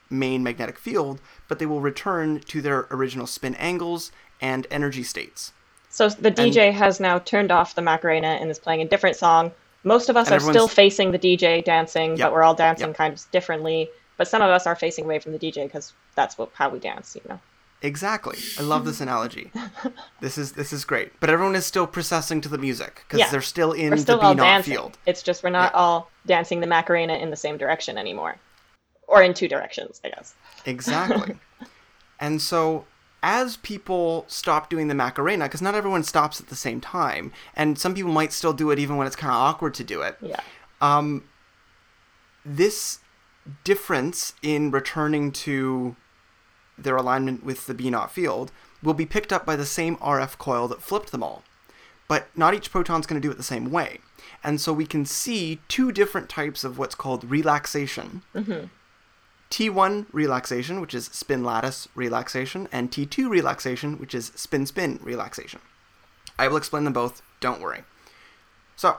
[0.09, 5.53] main magnetic field, but they will return to their original spin angles and energy states.
[5.89, 9.53] So the DJ has now turned off the Macarena and is playing a different song.
[9.85, 12.19] Most of us are still facing the DJ dancing, Yep.
[12.19, 12.97] but we're all dancing Yep.
[12.97, 13.91] kind of differently.
[14.23, 16.79] But some of us are facing away from the DJ because that's what how we
[16.79, 17.41] dance, you know.
[17.83, 18.39] Exactly.
[18.57, 19.51] I love this analogy.
[20.21, 21.19] This is this is great.
[21.19, 23.31] But everyone is still processing to the music because Yeah.
[23.33, 24.75] they're still in We're still the all dancing.
[24.75, 24.97] field.
[25.07, 25.81] It's just we're not Yeah.
[25.81, 28.37] all dancing the Macarena in the same direction anymore,
[29.09, 30.35] or in two directions, I guess.
[30.67, 31.35] Exactly.
[32.21, 32.85] and so
[33.25, 37.77] as people stop doing the Macarena, because not everyone stops at the same time, and
[37.77, 40.17] some people might still do it even when it's kind of awkward to do it.
[40.21, 40.39] Yeah.
[40.81, 41.25] Um,
[42.45, 43.01] this
[43.65, 45.97] difference in returning to
[46.79, 48.53] their alignment with the B naught field
[48.83, 51.43] will be picked up by the same RF coil that flipped them all.
[52.09, 53.99] But not each proton's going to do it the same way.
[54.45, 58.23] And so we can see two different types of what's called relaxation.
[58.35, 58.67] Mm-hmm.
[59.51, 65.61] T1 relaxation, which is spin lattice relaxation, and T2 relaxation, which is spin spin relaxation.
[66.39, 67.83] I will explain them both, don't worry.
[68.77, 68.97] So,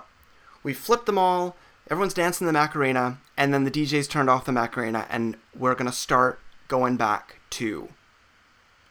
[0.62, 1.58] we flip them all,
[1.90, 5.90] everyone's dancing the Macarena, and then the DJ's turned off the Macarena, and we're going
[5.90, 7.90] to start going back to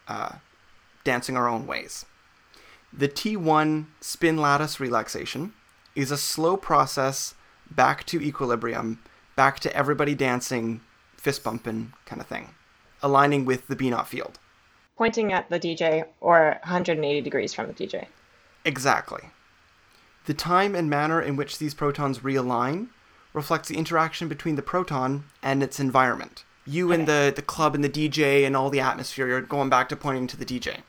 [0.09, 0.33] uh,
[1.05, 2.05] dancing our own ways.
[2.93, 5.55] The T1 spin lattice relaxation
[5.95, 7.35] is a slow process
[7.71, 9.01] back to equilibrium,
[9.37, 10.81] back to everybody dancing,
[11.17, 12.51] fist bumping kind of thing,
[13.03, 14.39] aligning with the B naught field.
[14.97, 18.07] Pointing at the DJ or 180 degrees from the DJ.
[18.65, 19.23] Exactly.
[20.27, 22.89] The time and manner in which these protons realign
[23.33, 26.45] reflects the interaction between the proton and its environment.
[26.65, 29.89] You and the, the club and the DJ and all the atmosphere you're going back
[29.89, 30.83] to pointing to the DJ.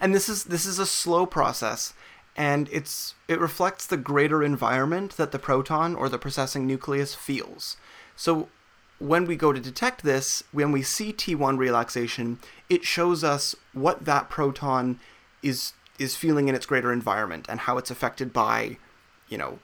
[0.00, 1.94] And this is this is a slow process
[2.36, 7.76] and it's it reflects the greater environment that the proton or the processing nucleus feels.
[8.14, 8.48] So
[9.00, 12.38] when we go to detect this, when we see T1 relaxation,
[12.68, 15.00] it shows us what that proton
[15.42, 18.76] is is feeling in its greater environment and how it's affected by,
[19.28, 19.58] you know,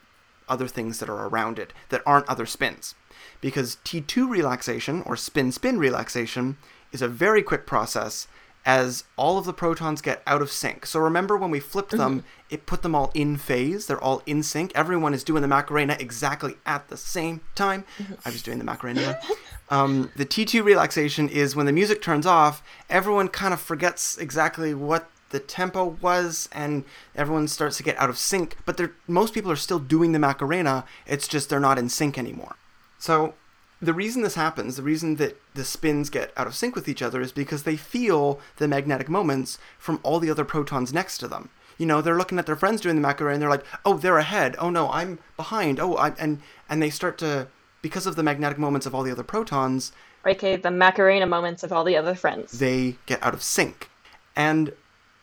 [0.48, 2.94] other things that are around it that aren't other spins.
[3.40, 6.56] Because T2 relaxation or spin spin relaxation
[6.92, 8.28] is a very quick process
[8.66, 10.86] as all of the protons get out of sync.
[10.86, 12.26] So remember when we flipped them, mm-hmm.
[12.48, 13.86] it put them all in phase.
[13.86, 14.72] They're all in sync.
[14.74, 17.84] Everyone is doing the Macarena exactly at the same time.
[17.98, 18.14] Mm-hmm.
[18.24, 19.20] I was doing the Macarena.
[19.68, 24.72] um, the T2 relaxation is when the music turns off, everyone kind of forgets exactly
[24.72, 26.84] what the tempo was and
[27.16, 30.84] everyone starts to get out of sync, but most people are still doing the Macarena.
[31.08, 32.54] It's just they're not in sync anymore.
[33.00, 33.34] So
[33.82, 37.02] the reason this happens, the reason that the spins get out of sync with each
[37.02, 41.26] other is because they feel the magnetic moments from all the other protons next to
[41.26, 41.50] them.
[41.78, 44.18] You know, they're looking at their friends doing the Macarena and they're like, "Oh, they're
[44.18, 44.54] ahead.
[44.60, 45.80] Oh no, I'm behind.
[45.80, 47.48] Oh, I and and they start to
[47.82, 49.90] because of the magnetic moments of all the other protons,
[50.24, 52.52] okay, the Macarena moments of all the other friends.
[52.60, 53.90] They get out of sync.
[54.36, 54.72] And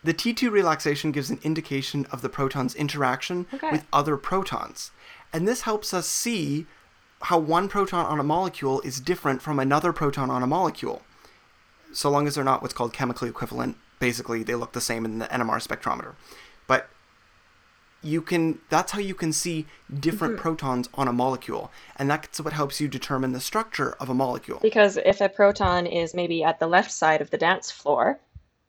[0.04, 3.72] the T2 relaxation gives an indication of the proton's interaction okay.
[3.72, 4.92] with other protons.
[5.32, 6.66] And this helps us see
[7.24, 11.04] how one proton on a molecule is different from another proton on a molecule.
[11.94, 15.20] So long as they're not what's called chemically equivalent, basically they look the same in
[15.20, 16.16] the NMR spectrometer.
[16.68, 16.90] But
[18.02, 19.68] you can that's how you can see
[20.00, 20.42] different mm-hmm.
[20.42, 24.58] protons on a molecule and that's what helps you determine the structure of a molecule
[24.62, 28.20] because if a proton is maybe at the left side of the dance floor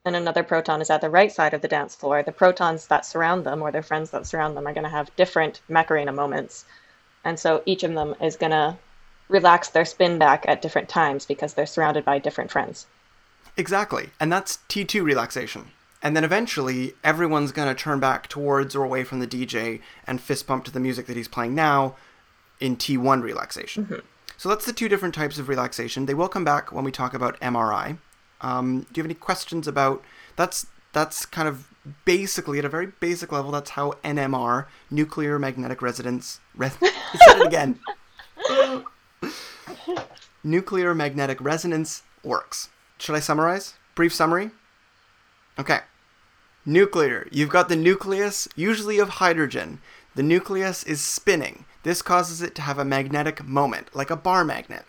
[0.05, 3.07] and another proton is at the right side of the dance floor the protons that
[3.07, 6.65] surround them or their friends that surround them are going to have different macarena moments
[7.25, 8.77] and so each of them is going to
[9.29, 12.87] relax their spin back at different times because they're surrounded by different friends.
[13.57, 14.11] Exactly.
[14.21, 15.71] And that's T2 relaxation.
[16.03, 20.21] And then eventually, everyone's going to turn back towards or away from the DJ and
[20.21, 21.95] fist bump to the music that he's playing now
[22.61, 23.85] in T1 relaxation.
[23.85, 24.07] Mm-hmm.
[24.37, 26.07] So that's the two different types of relaxation.
[26.07, 27.99] They will come back when we talk about MRI.
[28.43, 30.03] Um, do you have any questions about
[30.37, 31.69] that's that's kind of
[32.05, 37.47] basically at a very basic level that's how NMR nuclear magnetic resonance re- said it
[37.47, 37.79] again.
[40.45, 42.69] Nuclear magnetic resonance works.
[42.99, 43.75] Should I summarize?
[43.95, 44.51] Brief summary?
[45.59, 45.81] Okay.
[46.65, 47.29] Nuclear.
[47.31, 49.81] You've got the nucleus usually of hydrogen.
[50.15, 51.65] The nucleus is spinning.
[51.83, 54.85] This causes it to have a magnetic moment like a bar magnet.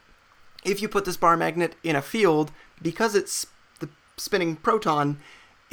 [0.63, 3.47] If you put this bar magnet in a field because it's
[3.79, 5.19] the spinning proton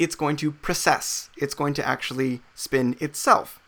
[0.01, 1.29] it's going to precess.
[1.37, 3.61] It's going to actually spin itself.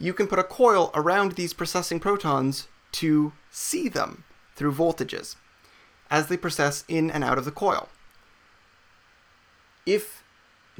[0.00, 4.24] You can put a coil around these precessing protons to see them
[4.56, 5.36] through voltages
[6.10, 7.88] as they precess in and out of the coil.
[9.86, 10.24] If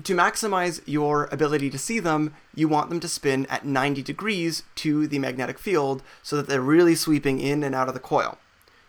[0.03, 4.65] to maximize your ability to see them, you want them to spin at 90 degrees
[4.77, 8.39] to the magnetic field so that they're really sweeping in and out of the coil.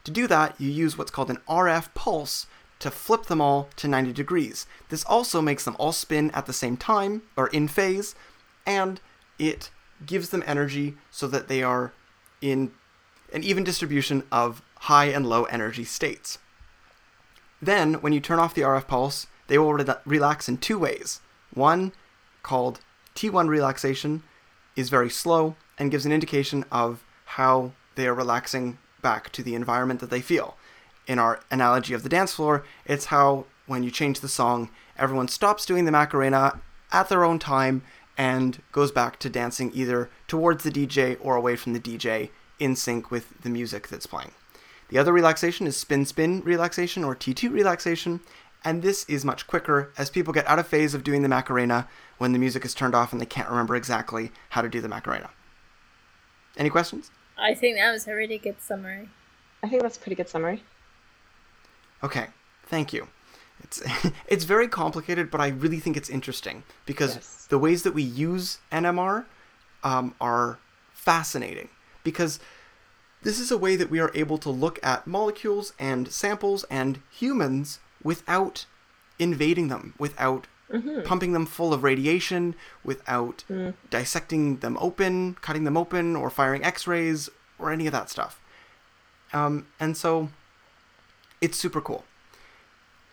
[0.05, 2.47] To do that, you use what's called an RF pulse
[2.79, 4.67] to flip them all to 90 degrees.
[4.89, 8.15] This also makes them all spin at the same time, or in phase,
[8.65, 9.01] and
[9.39, 9.71] it
[10.05, 11.91] gives them energy so that they are
[12.39, 12.71] in
[13.33, 16.37] an even distribution of high and low energy states.
[17.61, 21.21] Then, when you turn off the RF pulse, they will re- relax in two ways.
[21.53, 21.93] One,
[22.43, 22.79] called
[23.15, 24.21] T1 relaxation,
[24.75, 29.53] is very slow and gives an indication of how they are relaxing back to the
[29.53, 30.57] environment that they feel
[31.05, 35.27] in our analogy of the dance floor, it's how when you change the song, everyone
[35.27, 36.59] stops doing the Macarena
[36.91, 37.83] at their own time
[38.17, 42.75] and goes back to dancing either towards the DJ or away from the DJ in
[42.75, 44.31] sync with the music that's playing.
[44.89, 48.21] The other relaxation is spin spin relaxation or T2 relaxation,
[48.63, 51.87] and this is much quicker as people get out of phase of doing the Macarena
[52.17, 54.89] when the music is turned off and they can't remember exactly how to do the
[54.89, 55.29] Macarena.
[56.57, 57.11] Any questions?
[57.37, 59.09] I think that was a really good summary.
[59.61, 60.63] I think that's a pretty good summary.
[62.03, 62.27] Okay,
[62.63, 63.07] thank you.
[63.61, 63.81] It's
[64.27, 67.47] it's very complicated, but I really think it's interesting because yes.
[67.49, 69.25] the ways that we use NMR
[69.83, 70.59] um, are
[70.93, 71.69] fascinating.
[72.03, 72.39] Because
[73.21, 76.99] this is a way that we are able to look at molecules and samples and
[77.11, 78.65] humans without
[79.17, 81.01] invading them, without mm-hmm.
[81.03, 83.73] pumping them full of radiation, without mm.
[83.89, 88.41] dissecting them open, cutting them open, or firing X-rays or any of that stuff.
[89.33, 90.29] Um, and so
[91.41, 92.05] it's super cool.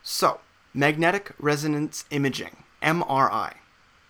[0.01, 0.41] So,
[0.73, 3.55] magnetic resonance imaging, MRI.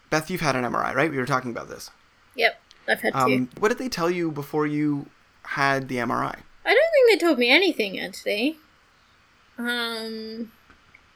[0.10, 1.10] Beth, you've had an MRI, right?
[1.10, 1.92] We were talking about this.
[2.36, 3.60] Yep, I've had um, two.
[3.60, 5.08] What did they tell you before you
[5.44, 6.36] had the MRI.
[6.66, 8.58] I don't think they told me anything actually.
[9.58, 10.52] Um,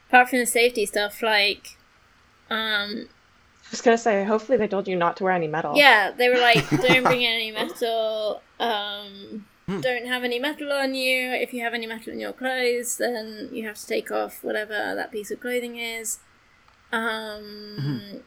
[0.08, 1.77] apart from the safety stuff, like,
[2.50, 5.74] um, I was gonna say, hopefully they told you not to wear any metal.
[5.76, 8.42] yeah, they were like, don't bring any metal.
[8.60, 11.32] Um, don't have any metal on you.
[11.32, 14.96] If you have any metal in your clothes, then you have to take off whatever
[14.96, 16.20] that piece of clothing is.
[16.94, 18.22] Um,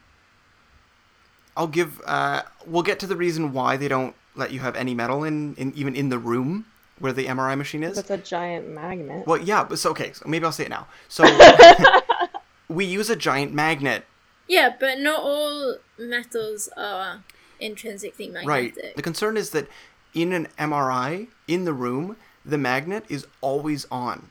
[1.57, 2.01] I'll give.
[2.05, 5.55] Uh, we'll get to the reason why they don't let you have any metal in,
[5.55, 6.66] in even in the room
[6.99, 7.97] where the MRI machine is.
[7.97, 9.27] That's a giant magnet.
[9.27, 10.12] Well, yeah, but so okay.
[10.12, 10.87] So maybe I'll say it now.
[11.09, 11.25] So
[12.68, 14.05] we use a giant magnet,
[14.51, 17.22] yeah, but not all metals are
[17.61, 18.76] intrinsically magnetic.
[18.76, 18.96] right?
[18.96, 19.68] The concern is that
[20.12, 24.28] in an MRI in the room, the magnet is always on.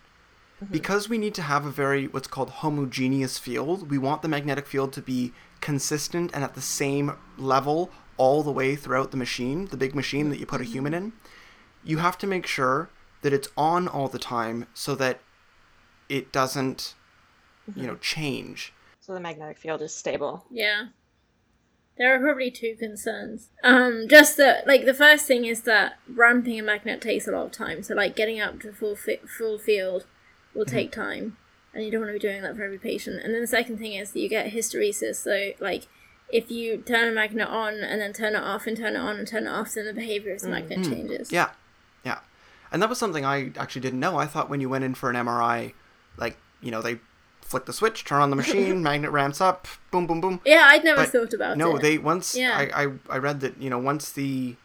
[0.61, 0.73] Mm-hmm.
[0.73, 4.67] Because we need to have a very what's called homogeneous field, we want the magnetic
[4.67, 9.67] field to be consistent and at the same level all the way throughout the machine,
[9.67, 10.73] the big machine that you put a mm-hmm.
[10.73, 11.13] human in.
[11.81, 12.89] You have to make sure
[13.21, 15.21] that it's on all the time so that
[16.09, 16.93] it doesn't,
[17.73, 18.01] you know, mm-hmm.
[18.01, 18.73] change.
[19.09, 20.45] So the magnetic field is stable.
[20.51, 20.89] Yeah.
[21.97, 23.49] There are probably two concerns.
[23.63, 27.47] Um, just that, like, the first thing is that ramping a magnet takes a lot
[27.47, 27.81] of time.
[27.81, 30.05] So, like, getting up to full fi- full field
[30.53, 30.75] will mm-hmm.
[30.75, 31.37] take time,
[31.73, 33.23] and you don't want to be doing that for every patient.
[33.23, 35.15] And then the second thing is that you get hysteresis.
[35.15, 35.87] So, like,
[36.31, 39.17] if you turn a magnet on and then turn it off and turn it on
[39.17, 40.51] and turn it off, then the behavior of the mm.
[40.51, 40.89] magnet mm.
[40.91, 41.31] changes.
[41.31, 41.49] Yeah,
[42.05, 42.19] yeah.
[42.71, 44.19] And that was something I actually didn't know.
[44.19, 45.73] I thought when you went in for an MRI,
[46.15, 46.99] like, you know, they
[47.49, 50.39] flick the switch, turn on the machine, magnet ramps up, boom, boom, boom.
[50.45, 51.73] Yeah, I'd never But thought about no, it.
[51.73, 52.55] No, they once Yeah.
[52.57, 54.55] I, I I read that you know once the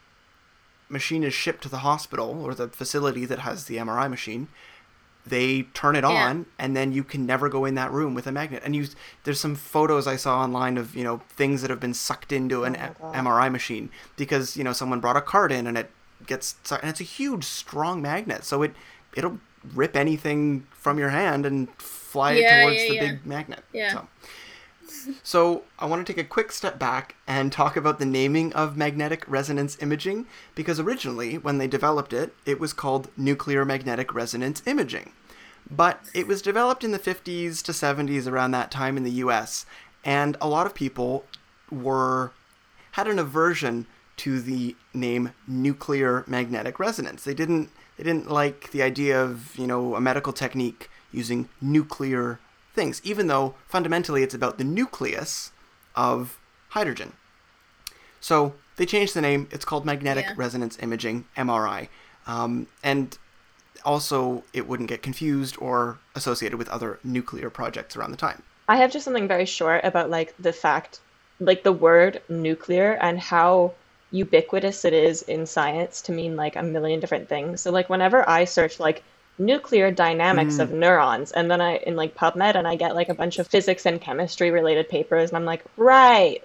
[0.89, 4.49] machine is shipped to the hospital or the facility that has the MRI machine,
[5.27, 6.29] they turn it Yeah.
[6.29, 8.63] on and then you can never go in that room with a magnet.
[8.65, 8.87] And you
[9.25, 12.65] there's some photos I saw online of you know things that have been sucked into
[12.65, 13.13] an Oh.
[13.13, 15.91] MRI machine because you know someone brought a card in and it
[16.27, 18.75] gets and it's a huge strong magnet, so it
[19.17, 19.39] it'll
[19.75, 23.11] rip anything from your hand and fly it towards yeah, the yeah.
[23.13, 23.65] big magnet.
[23.73, 23.93] Yeah.
[23.93, 24.09] So.
[25.23, 28.77] So, I want to take a quick step back and talk about the naming of
[28.77, 34.63] magnetic resonance imaging because originally, when they developed it, it was called nuclear magnetic resonance
[34.67, 35.13] imaging.
[35.71, 39.67] But it was developed in the 50s to 70s around that time in the US,
[40.05, 41.25] and a lot of people
[41.71, 42.33] were
[42.93, 43.87] had an aversion
[44.17, 47.25] to the name nuclear magnetic resonance.
[47.25, 52.41] They didn't they didn't like the idea of, you know, a medical technique using nuclear
[52.75, 55.53] things, even though fundamentally it's about the nucleus
[55.95, 56.39] of
[56.71, 57.13] hydrogen.
[58.21, 59.49] So they changed the name.
[59.53, 60.35] It's called magnetic Yeah.
[60.37, 61.89] resonance imaging, MRI.
[62.27, 63.17] Um, and
[63.85, 68.43] also, it wouldn't get confused or associated with other nuclear projects around the time.
[68.67, 71.01] I have just something very short about like the fact,
[71.39, 73.75] like the word nuclear and how
[74.15, 77.61] ubiquitous it is in science to mean like a million different things.
[77.61, 79.03] So like whenever I search like
[79.39, 80.75] nuclear dynamics of mm.
[80.75, 83.87] neurons and then I in like PubMed and I get like a bunch of physics
[83.87, 86.41] and chemistry related papers and I'm like, right.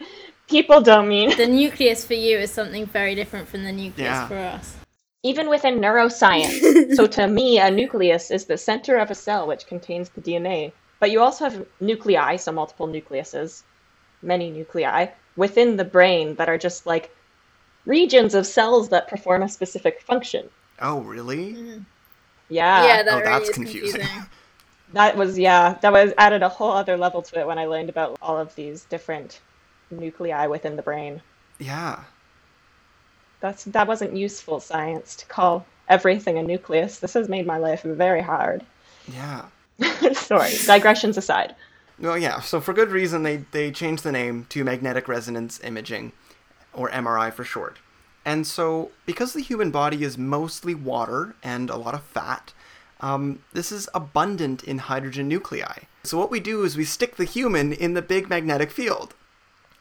[0.47, 4.28] People don't mean The nucleus for you is something very different from the nucleus Yeah.
[4.28, 4.76] for us.
[5.22, 6.95] even within neuroscience.
[6.97, 10.72] so to me, a nucleus is the center of a cell which contains the DNA.
[10.99, 13.63] But you also have nuclei, so multiple nucleuses,
[14.24, 17.11] many nuclei within the brain that are just like
[17.86, 20.50] regions of cells that perform a specific function.
[20.82, 21.54] Oh, really?
[21.54, 21.80] Mm-hmm.
[22.50, 22.86] Yeah.
[22.86, 24.08] yeah, that oh, really that's is confusing.
[24.94, 27.90] That was yeah, that was added a whole other level to it when I learned
[27.90, 29.40] about all of these different
[29.92, 31.22] nuclei within the brain.
[31.60, 32.04] Yeah.
[33.40, 37.00] That's that wasn't useful science to call everything a nucleus.
[37.00, 38.66] This has made my life very hard.
[39.14, 39.46] Yeah.
[40.14, 41.56] Sorry, digressions aside.
[42.00, 42.40] Well, yeah.
[42.40, 46.14] So for good reason, they they changed the name to magnetic resonance imaging,
[46.74, 47.78] or MRI for short.
[48.26, 52.53] And so, because the human body is mostly water and a lot of fat,
[52.99, 55.84] um, this is abundant in hydrogen nuclei.
[56.03, 59.15] So what we do is we stick the human in the big magnetic field.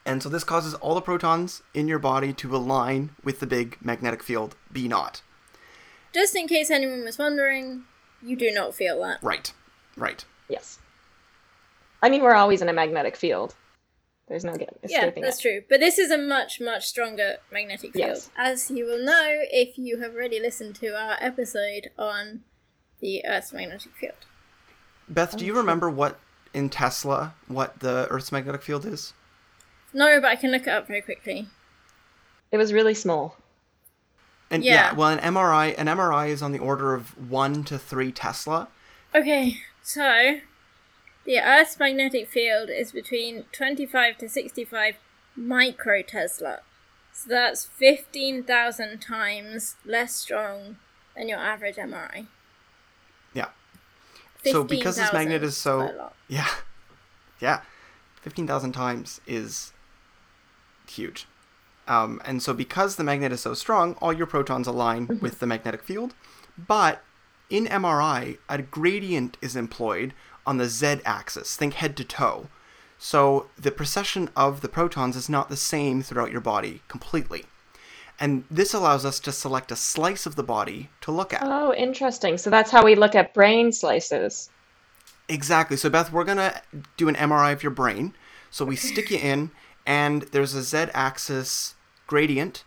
[0.07, 3.77] And so this causes all the protons in your body to align with the big
[3.83, 5.21] magnetic field B naught.
[6.15, 7.85] Just in case anyone was wondering,
[8.23, 9.23] you do not feel that.
[9.23, 9.53] Right.
[9.97, 10.25] Right.
[10.49, 10.79] Yes.
[12.03, 13.55] I mean, we're always in a magnetic field.
[14.29, 15.43] There's no getting Yeah, escaping that's it.
[15.43, 15.63] true.
[15.69, 18.09] But this is a much, much stronger magnetic field.
[18.09, 18.31] Yes.
[18.37, 22.43] As you will know if you have already listened to our episode on
[23.01, 24.15] the Earth's magnetic field.
[25.09, 26.19] Beth, do you remember what
[26.53, 29.15] in Tesla what the Earth's magnetic field is?
[29.95, 31.47] No, but I can look it up very quickly.
[32.53, 33.37] It was really small.
[34.51, 34.73] And yeah.
[34.91, 34.95] Yeah.
[34.95, 38.69] well, an MRI, an MRI is on the order of one to three Tesla.
[39.15, 40.39] Okay, so
[41.29, 44.97] the Earth's magnetic field is between 25 to 65
[45.39, 46.61] microtesla.
[47.13, 50.77] So that's 15,000 times less strong
[51.15, 52.29] than your average MRI.
[53.35, 53.49] Yeah.
[54.43, 56.49] So because this magnet is so yeah,
[57.41, 57.61] yeah,
[58.23, 59.73] fifteen thousand times is
[60.89, 61.27] huge.
[61.87, 65.23] Um, and so because the magnet is so strong, all your protons align Mm-hmm.
[65.23, 66.15] with the magnetic field.
[66.57, 67.03] But
[67.51, 70.15] in MRI, a gradient is employed
[70.49, 71.57] on the z-axis.
[71.57, 72.49] Think head to toe.
[72.99, 77.45] So the precession of the protons is not the same throughout your body completely.
[78.19, 81.43] And this allows us to select a slice of the body to look at.
[81.45, 82.39] Oh, interesting.
[82.39, 84.49] So that's how we look at brain slices.
[85.29, 85.77] Exactly.
[85.77, 86.63] So, Beth, we're going to
[86.97, 88.15] do an MRI of your brain.
[88.51, 89.51] So, we stick you in,
[89.85, 91.75] and there's a z axis
[92.07, 92.65] gradient,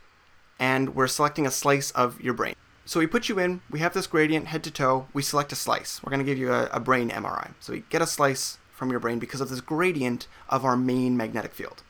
[0.60, 2.54] and we're selecting a slice of your brain.
[2.92, 5.56] So, we put you in, we have this gradient head to toe, we select a
[5.56, 6.02] slice.
[6.02, 7.54] We're going to give you a, a brain MRI.
[7.58, 11.16] So, we get a slice from your brain because of this gradient of our main
[11.16, 11.82] magnetic field.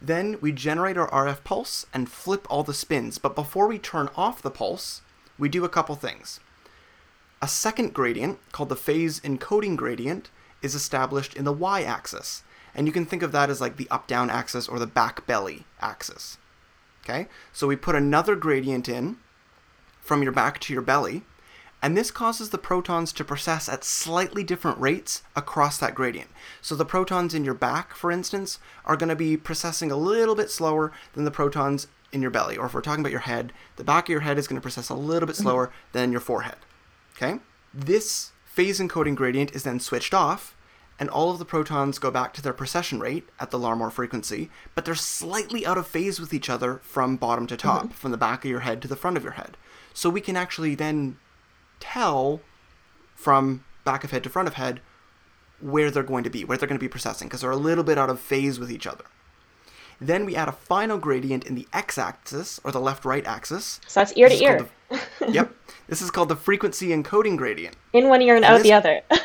[0.00, 3.18] Then we generate our RF pulse and flip all the spins.
[3.18, 5.02] But before we turn off the pulse,
[5.36, 6.38] we do a couple things.
[7.42, 10.30] A second gradient, called the phase encoding gradient,
[10.62, 12.44] is established in the y axis.
[12.72, 15.26] And you can think of that as like the up down axis or the back
[15.26, 16.38] belly axis.
[17.02, 17.26] Okay?
[17.52, 19.16] So we put another gradient in
[20.00, 21.22] from your back to your belly,
[21.82, 26.30] and this causes the protons to precess at slightly different rates across that gradient.
[26.60, 30.34] So the protons in your back, for instance, are going to be precessing a little
[30.34, 32.56] bit slower than the protons in your belly.
[32.56, 34.66] Or if we're talking about your head, the back of your head is going to
[34.66, 35.44] precess a little bit mm-hmm.
[35.44, 36.56] slower than your forehead.
[37.16, 37.38] Okay?
[37.72, 40.56] This phase encoding gradient is then switched off,
[40.98, 44.50] and all of the protons go back to their precession rate at the Larmor frequency,
[44.74, 47.92] but they're slightly out of phase with each other from bottom to top, mm-hmm.
[47.92, 49.56] from the back of your head to the front of your head.
[49.94, 51.18] So we can actually then
[51.78, 52.40] tell
[53.14, 54.80] from back of head to front of head
[55.60, 57.84] where they're going to be, where they're going to be precessing, because they're a little
[57.84, 59.04] bit out of phase with each other.
[60.00, 63.80] Then we add a final gradient in the x-axis, or the left-right axis.
[63.86, 64.68] So that's ear this to ear.
[64.88, 65.54] the- yep.
[65.88, 67.76] This is called the frequency encoding gradient.
[67.92, 69.02] In one ear and out this- the other.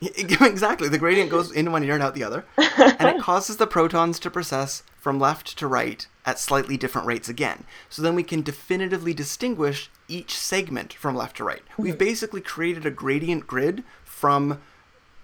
[0.16, 0.88] exactly.
[0.88, 2.44] The gradient goes in one ear and out the other.
[2.56, 7.28] And it causes the protons to precess from left to right at slightly different rates
[7.28, 7.64] again.
[7.90, 11.62] So then we can definitively distinguish each segment from left to right.
[11.78, 14.60] We've basically created a gradient grid from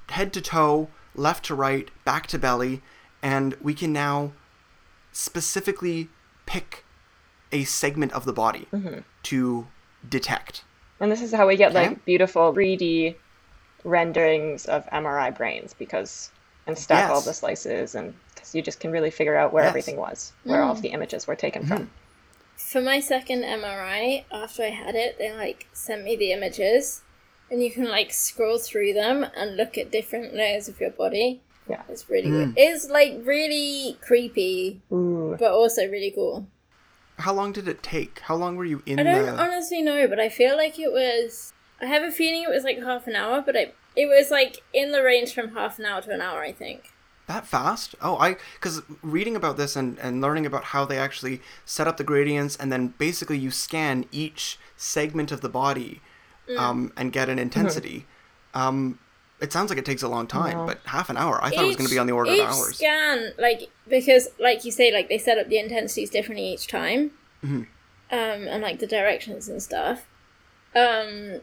[0.08, 2.82] head to toe, left to right, back to belly,
[3.22, 4.32] and we can now
[5.12, 6.08] specifically
[6.46, 6.84] pick
[7.52, 9.00] a segment of the body mm-hmm.
[9.24, 9.66] to
[10.08, 10.64] detect.
[11.00, 11.88] And this is how we get Okay.
[11.88, 13.16] like beautiful 3D
[13.84, 16.30] renderings of MRI brains because
[16.66, 19.70] and stack all the slices and because you just can really figure out where Yes.
[19.70, 21.82] everything was, where all of the images were taken from.
[21.84, 21.88] Mm.
[22.56, 27.02] For my second MRI, after I had it, they like sent me the images,
[27.50, 31.40] and you can like scroll through them and look at different layers of your body.
[31.68, 31.82] Yeah.
[31.88, 32.48] It's really good.
[32.50, 32.54] Mm.
[32.56, 35.36] It's like really creepy, Ooh.
[35.38, 36.46] but also really cool.
[37.18, 38.20] How long did it take?
[38.20, 40.92] How long were you in I don't the honestly know, but I feel like it
[40.92, 41.52] was.
[41.80, 44.62] I have a feeling it was like half an hour, but it it was like
[44.72, 46.92] in the range from half an hour to an hour, I think.
[47.26, 47.94] That fast?
[48.00, 51.96] Oh, I because reading about this and and learning about how they actually set up
[51.96, 56.00] the gradients and then basically you scan each segment of the body,
[56.56, 58.06] um, and get an intensity.
[58.54, 58.98] Um,
[59.40, 60.66] it sounds like it takes a long time, No.
[60.66, 61.38] but half an hour.
[61.42, 62.76] I thought it was going to be on the order each of hours.
[62.76, 67.10] scan, like because, like you say, like they set up the intensities differently each time,
[67.44, 67.56] Mm-hmm.
[67.56, 70.06] um, and like the directions and stuff.
[70.74, 71.40] Um,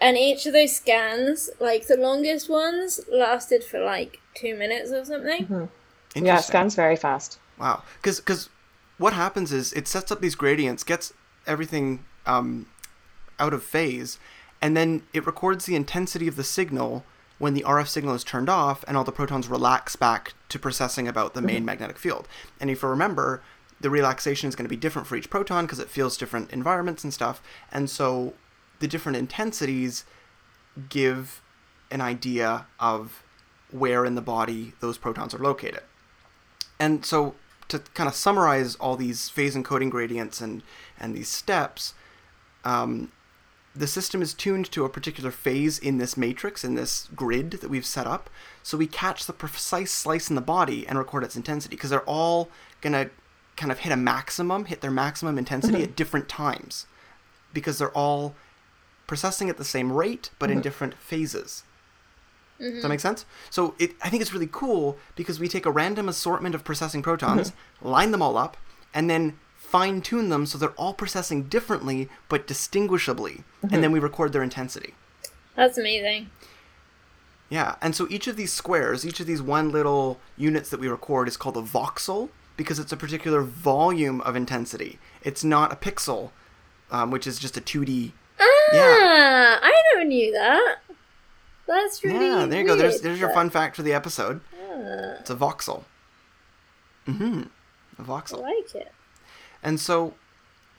[0.00, 5.04] and each of those scans, like the longest ones, lasted for like two minutes or
[5.04, 5.68] something.
[6.14, 7.38] Yeah, scans very fast.
[7.58, 7.82] Wow.
[8.02, 8.48] Because
[8.98, 11.12] what happens is it sets up these gradients, gets
[11.46, 12.66] everything um,
[13.38, 14.18] out of phase,
[14.60, 17.04] and then it records the intensity of the signal
[17.38, 21.08] when the RF signal is turned off and all the protons relax back to precessing
[21.08, 22.28] about the main magnetic field.
[22.60, 23.42] And if you remember,
[23.80, 27.02] the relaxation is going to be different for each proton because it feels different environments
[27.02, 27.42] and stuff.
[27.72, 28.34] And so
[28.80, 30.04] the different intensities
[30.88, 31.42] give
[31.90, 33.22] an idea of
[33.70, 35.82] where in the body those protons are located.
[36.78, 37.34] And so
[37.68, 40.62] to kind of summarize all these phase encoding gradients and
[40.98, 41.94] and these steps,
[42.64, 43.10] um,
[43.74, 47.70] the system is tuned to a particular phase in this matrix in this grid that
[47.70, 48.30] we've set up.
[48.62, 52.00] So we catch the precise slice in the body and record its intensity because they're
[52.02, 52.50] all
[52.80, 53.10] gonna
[53.56, 56.86] kind of hit a maximum, hit their maximum intensity at different times,
[57.52, 58.34] because they're all
[59.06, 60.62] precessing at the same rate but in mm-hmm.
[60.62, 61.64] different phases.
[62.58, 62.88] Does that mm-hmm.
[62.88, 63.26] make sense?
[63.50, 67.02] So it, I think it's really cool because we take a random assortment of precessing
[67.02, 67.88] protons, mm-hmm.
[67.88, 68.56] line them all up,
[68.94, 73.98] and then fine tune them so they're all precessing differently but distinguishably, and then we
[73.98, 74.94] record their intensity.
[75.56, 76.30] That's amazing.
[77.50, 80.88] Yeah, and so each of these squares, each of these one little units that we
[80.88, 84.98] record is called a voxel, because it's a particular volume of intensity.
[85.22, 86.30] It's not a pixel,
[86.90, 88.12] um, which is just a 2D.
[88.72, 90.76] Ah, I never knew that.
[91.66, 92.76] That's really yeah, there you go.
[92.76, 94.40] There's there's your fun fact for the episode.
[94.54, 95.84] Ah, It's a voxel.
[97.06, 97.42] Mm-hmm.
[97.98, 98.38] A voxel.
[98.38, 98.92] I like it.
[99.62, 100.14] And so,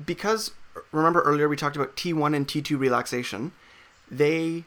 [0.05, 0.51] because
[0.91, 3.51] remember earlier we talked about T1 and T2 relaxation,
[4.11, 4.66] they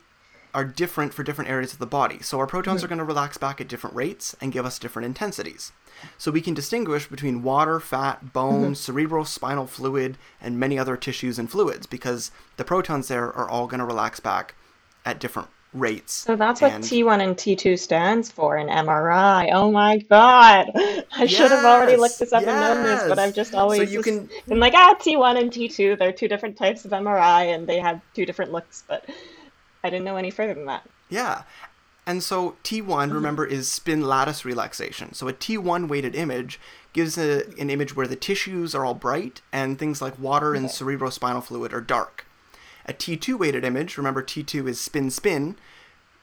[0.58, 2.18] are different for different areas of the body.
[2.20, 5.06] So our protons are going to relax back at different rates and give us different
[5.06, 5.70] intensities.
[6.18, 11.38] So we can distinguish between water, fat, bone, cerebral spinal fluid, and many other tissues
[11.38, 14.56] and fluids because the protons there are all going to relax back
[15.04, 16.12] at different rates.
[16.12, 19.50] So that's what And- T1 and T2 stands for in MRI.
[19.52, 20.72] Oh my god.
[21.16, 23.20] I should have already looked this up and known this, but.
[23.20, 26.26] I've just always So you just can been like, ah, T1 and T2, they're two
[26.26, 29.04] different types of MRI and they have two different looks, but
[29.82, 30.88] I didn't know any further than that.
[31.08, 31.42] Yeah.
[32.06, 35.12] And so T1, remember, is spin lattice relaxation.
[35.12, 36.58] So a T1 weighted image
[36.94, 40.66] gives a, an image where the tissues are all bright and things like water and
[40.68, 42.24] cerebrospinal fluid are dark.
[42.86, 45.56] A T2 weighted image, remember T2 is spin spin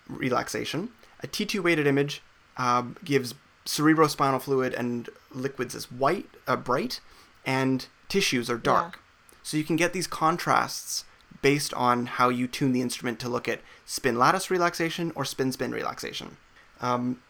[0.10, 0.90] relaxation.
[1.22, 2.24] A T2 weighted image
[2.58, 3.36] um, gives
[3.66, 7.00] cerebrospinal fluid and liquids as white, uh, bright,
[7.46, 9.00] and tissues are dark.
[9.44, 11.06] So you can get these contrasts
[11.46, 15.52] based on how you tune the instrument to look at spin lattice relaxation or spin
[15.52, 16.38] spin relaxation.
[16.82, 17.22] Um,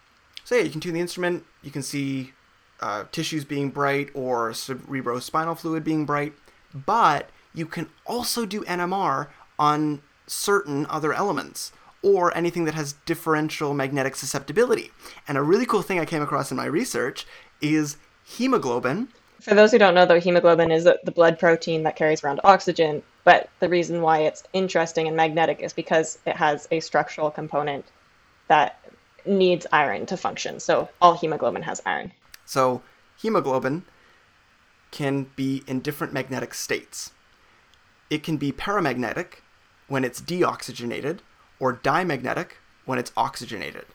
[0.46, 1.44] so yeah, you can tune the instrument.
[1.62, 2.32] You can see
[2.80, 6.32] uh, tissues being bright or cerebrospinal fluid being bright,
[6.74, 9.28] but you can also do NMR
[9.60, 14.92] on certain other elements or anything that has differential magnetic susceptibility.
[15.28, 17.28] And a really cool thing I came across in my research
[17.60, 19.10] is hemoglobin.
[19.42, 23.04] For those who don't know, though, hemoglobin is the blood protein that carries around oxygen.
[23.26, 27.86] But the reason why it's interesting and magnetic is because it has a structural component
[28.48, 28.80] that
[29.26, 30.60] needs iron to function.
[30.62, 32.14] So all hemoglobin has iron.
[32.46, 32.84] So,
[33.18, 33.84] hemoglobin
[34.92, 37.12] can be in different magnetic states.
[38.10, 39.42] It can be paramagnetic
[39.88, 41.20] when it's deoxygenated,
[41.60, 43.86] or dimagnetic when it's oxygenated.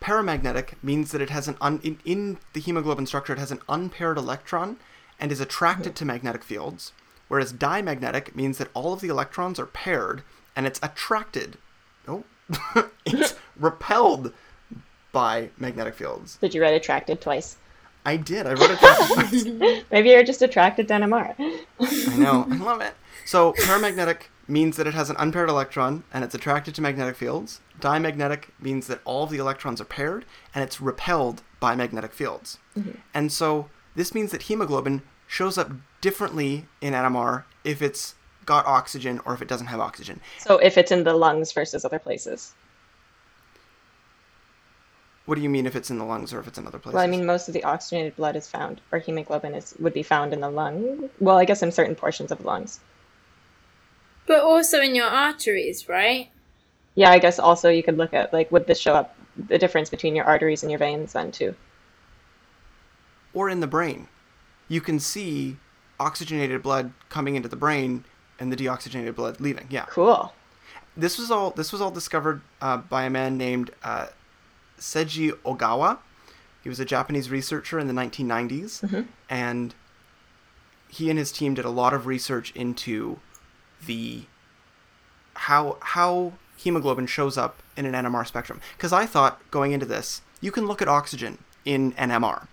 [0.00, 3.60] Paramagnetic means that it has an un- in, in the hemoglobin structure it has an
[3.68, 4.76] unpaired electron
[5.18, 6.92] and is attracted to magnetic fields,
[7.28, 10.22] whereas dimagnetic means that all of the electrons are paired
[10.56, 11.56] and it's attracted.
[12.06, 12.24] Oh,
[13.06, 14.32] it's repelled
[15.12, 16.36] by magnetic fields.
[16.40, 17.56] Did you write attracted twice?
[18.04, 18.46] I did.
[18.46, 18.96] I wrote it down.
[19.06, 19.84] twice.
[19.90, 21.34] Maybe you're just attracted to NMR.
[21.80, 22.46] I know.
[22.50, 22.94] I love it.
[23.24, 27.60] So paramagnetic means that it has an unpaired electron and it's attracted to magnetic fields.
[27.80, 30.24] Dimagnetic means that all of the electrons are paired
[30.54, 32.58] and it's repelled by magnetic fields.
[32.76, 32.92] Mm-hmm.
[33.12, 35.70] And so this means that hemoglobin shows up
[36.00, 38.14] differently in NMR if it's
[38.46, 40.20] got oxygen or if it doesn't have oxygen.
[40.38, 42.54] So if it's in the lungs versus other places.
[45.26, 46.94] What do you mean if it's in the lungs or if it's in other places?
[46.94, 50.02] Well, I mean, most of the oxygenated blood is found, or hemoglobin is would be
[50.02, 51.10] found in the lung.
[51.20, 52.80] Well, I guess in certain portions of the lungs.
[54.26, 56.30] But also in your arteries, right?
[56.94, 59.90] Yeah, I guess also you could look at like would this show up the difference
[59.90, 61.54] between your arteries and your veins then too.
[63.34, 64.08] or in the brain.
[64.68, 65.58] You can see
[66.00, 68.04] oxygenated blood coming into the brain
[68.38, 69.66] and the deoxygenated blood leaving.
[69.70, 69.86] Yeah.
[69.88, 70.32] Cool.
[70.96, 74.06] this was all this was all discovered uh, by a man named uh,
[74.78, 75.98] Seiji Ogawa.
[76.62, 79.74] He was a Japanese researcher in the 1990s, and
[80.88, 83.18] he and his team did a lot of research into
[83.86, 84.22] the
[85.34, 88.60] how how hemoglobin shows up in an NMR spectrum.
[88.76, 92.48] Because I thought going into this, you can look at oxygen in NMR,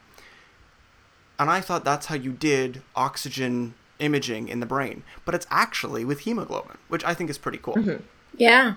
[1.39, 6.03] and I thought that's how you did oxygen imaging in the brain, but it's actually
[6.05, 7.75] with hemoglobin, which I think is pretty cool.
[7.75, 8.03] Mm-hmm.
[8.37, 8.75] Yeah.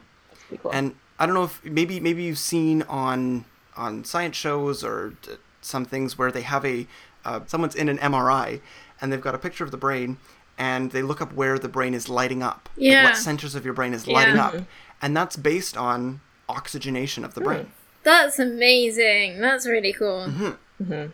[0.49, 0.71] Pretty cool.
[0.73, 3.45] And I don't know if maybe maybe you've seen on
[3.77, 6.87] on science shows or d- some things where they have a
[7.25, 8.61] uh, someone's in an MRI
[9.01, 10.19] and they've got a picture of the brain
[10.57, 13.05] and they look up where the brain is lighting up, like Yeah.
[13.05, 14.47] what centers of your brain is lighting Yeah.
[14.47, 14.65] up, mm-hmm.
[15.01, 17.47] and that's based on oxygenation of the hmm.
[17.47, 17.73] brain.
[18.03, 19.41] That's amazing.
[19.41, 20.27] That's really cool.
[20.29, 21.07] Mm-hmm.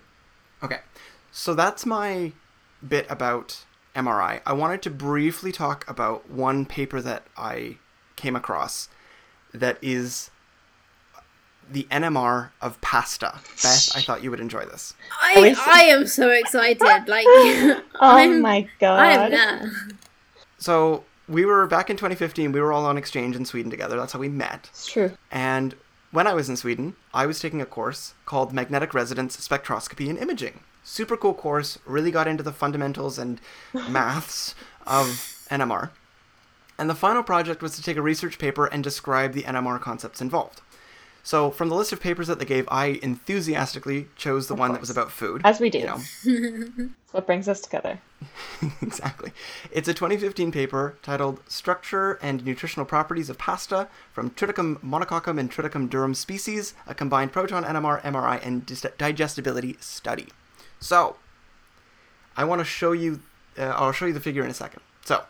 [0.62, 0.78] Okay,
[1.36, 2.30] so that's my
[2.86, 3.64] bit about
[3.96, 4.40] MRI.
[4.46, 7.78] I wanted to briefly talk about one paper that I
[8.14, 8.88] came across
[9.52, 10.30] that is
[11.68, 13.40] the NMR of pasta.
[13.60, 14.94] Beth, I thought you would enjoy this.
[15.20, 17.08] I, I am so excited.
[17.08, 19.00] Like, oh I'm, my god.
[19.00, 19.72] I'm there.
[20.58, 22.52] So we were back in 2015.
[22.52, 23.96] We were all on exchange in Sweden together.
[23.96, 24.68] That's how we met.
[24.70, 25.10] It's true.
[25.32, 25.74] And
[26.12, 30.16] when I was in Sweden, I was taking a course called Magnetic Resonance Spectroscopy and
[30.16, 30.60] Imaging.
[30.84, 33.40] Super cool course, really got into the fundamentals and
[33.88, 34.54] maths
[34.86, 35.90] of NMR.
[36.78, 40.20] And the final project was to take a research paper and describe the NMR concepts
[40.20, 40.60] involved.
[41.22, 44.72] So from the list of papers that they gave, I enthusiastically chose the Of one
[44.72, 45.40] that was about food.
[45.42, 45.78] As we do.
[45.78, 47.98] You know, what brings us together.
[48.82, 49.32] exactly.
[49.72, 55.50] It's a 2015 paper titled Structure and Nutritional Properties of Pasta from Triticum monococcum and
[55.50, 58.66] Triticum durum species, a combined proton NMR, MRI, and
[58.98, 60.28] digestibility study.
[60.84, 61.16] So,
[62.36, 63.20] I want to show you,
[63.58, 64.82] uh, I'll show you the figure in a second.
[65.02, 65.24] So,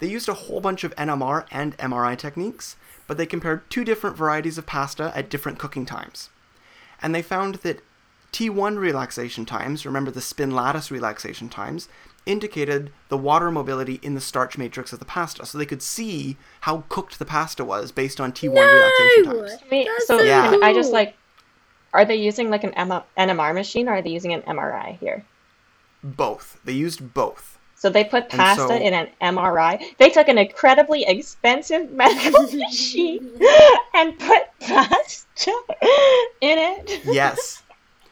[0.00, 2.74] they used a whole bunch of NMR and MRI techniques,
[3.06, 6.28] but they compared two different varieties of pasta at different cooking times.
[7.00, 7.84] And they found that
[8.32, 11.88] T1 relaxation times, remember the spin lattice relaxation times,
[12.26, 15.46] indicated the water mobility in the starch matrix of the pasta.
[15.46, 19.62] So they could see how cooked the pasta was based on T1 relaxation times.
[19.70, 20.50] Wait, so so Yeah.
[20.50, 21.14] can I just like,
[21.96, 25.24] are they using like an M- NMR machine or are they using an MRI here?
[26.02, 26.60] Both.
[26.64, 27.58] They used both.
[27.74, 29.82] So they put pasta so- in an MRI.
[29.98, 33.30] They took an incredibly expensive medical machine
[33.94, 35.52] and put pasta
[36.40, 37.04] in it.
[37.04, 37.62] Yes.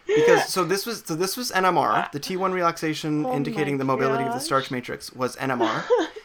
[0.06, 2.10] Because so this was so this was NMR.
[2.12, 5.84] The T1 relaxation Oh indicating the mobility of the starch matrix was NMR.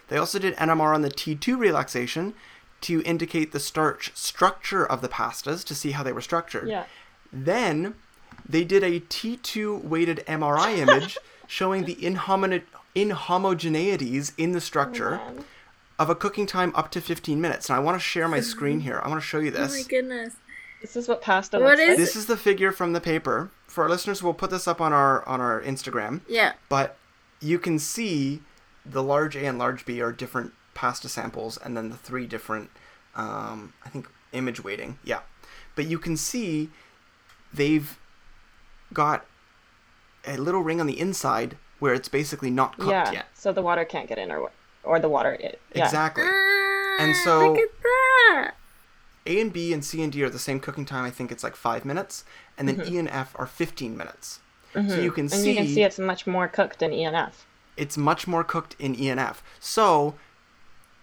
[0.10, 2.34] they also did NMR on the T2 relaxation
[2.82, 6.68] to indicate the starch structure of the pastas to see how they were structured.
[6.68, 6.86] Yeah.
[7.32, 7.95] Then
[8.47, 11.17] they did a T2 weighted MRI image
[11.47, 12.61] showing the inhomo-
[12.95, 15.45] inhomogeneities in the structure Man.
[15.97, 17.69] of a cooking time up to 15 minutes.
[17.69, 19.01] And I want to share my screen here.
[19.03, 19.59] I want to show you this.
[19.71, 19.88] Oh my this.
[19.88, 20.36] goodness.
[20.82, 21.97] This is what pasta What looks is- like.
[21.97, 23.51] this is the figure from the paper.
[23.67, 26.21] For our listeners, we'll put this up on our on our Instagram.
[26.27, 26.53] Yeah.
[26.69, 26.97] But
[27.39, 28.41] you can see
[28.86, 32.71] the large A and large B are different pasta samples, and then the three different,
[33.15, 34.97] um, I think, image weighting.
[35.03, 35.19] Yeah.
[35.75, 36.69] But you can see
[37.53, 37.97] they've
[38.93, 39.25] got
[40.25, 43.11] a little ring on the inside where it's basically not cooked yeah.
[43.11, 43.25] yet.
[43.33, 44.51] So the water can't get in, or?
[44.83, 45.33] Or the water.
[45.33, 45.85] It, yeah.
[45.85, 46.23] Exactly.
[46.25, 48.51] And so- look at that.
[49.25, 51.05] A and B and C and D are the same cooking time.
[51.05, 52.23] I think it's like five minutes,
[52.57, 52.93] and then Mm-hmm.
[52.95, 54.39] E and F are 15 minutes.
[54.73, 57.33] So you can And see you can see it's much more cooked in E ENF.
[57.75, 59.37] it's much more cooked in ENF.
[59.59, 60.15] So,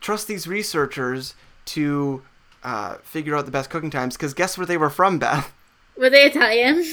[0.01, 1.35] trust these researchers
[1.67, 2.23] to
[2.63, 4.17] uh, figure out the best cooking times.
[4.17, 5.53] Because guess where they were from, Beth?
[5.99, 6.85] Were they Italian?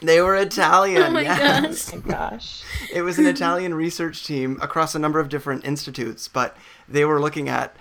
[0.00, 1.02] They were Italian.
[1.08, 1.92] Oh my yes.
[1.92, 2.62] Oh my gosh.
[2.92, 6.56] It was an Italian research team across a number of different institutes, but
[6.88, 7.74] they were looking at.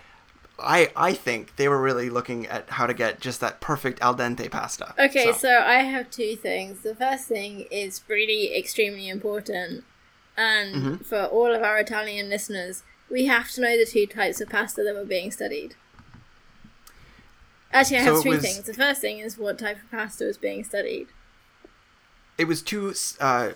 [0.59, 4.15] I I think they were really looking at how to get just that perfect al
[4.15, 4.95] dente pasta.
[4.97, 5.59] Okay, so.
[5.59, 6.81] I have two things.
[6.81, 9.83] The first thing is really extremely important,
[10.35, 10.95] and Mm-hmm.
[11.03, 12.81] for all of our Italian listeners,
[13.11, 15.75] we have to know the two types of pasta that were being studied.
[17.73, 18.61] Actually, I So have three was- things.
[18.63, 21.07] The first thing is what type of pasta was being studied.
[22.37, 23.49] it was two uh,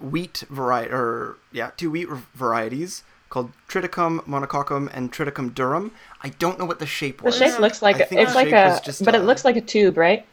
[0.00, 5.90] wheat variety or yeah two wheat varieties called triticum monococcum and triticum durum
[6.22, 7.38] i don't know what the shape was.
[7.38, 9.56] The shape looks like I think it's like a, just but a- it looks like
[9.56, 10.26] a tube, right?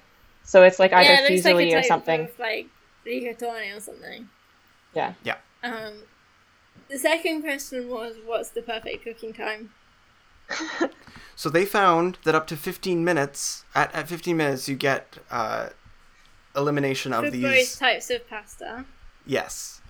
[0.43, 2.27] So it's like either yeah, it looks like fusilli or type something.
[2.39, 2.67] like
[3.05, 4.27] rigatoni or something.
[4.93, 5.13] Yeah.
[5.23, 5.93] yeah Um,
[6.89, 9.71] the second question was, what's the perfect cooking time?
[11.35, 15.69] So they found that up to 15 minutes at, at 15 minutes you get uh,
[16.55, 18.85] elimination of For these both types of pasta.
[19.25, 19.81] yes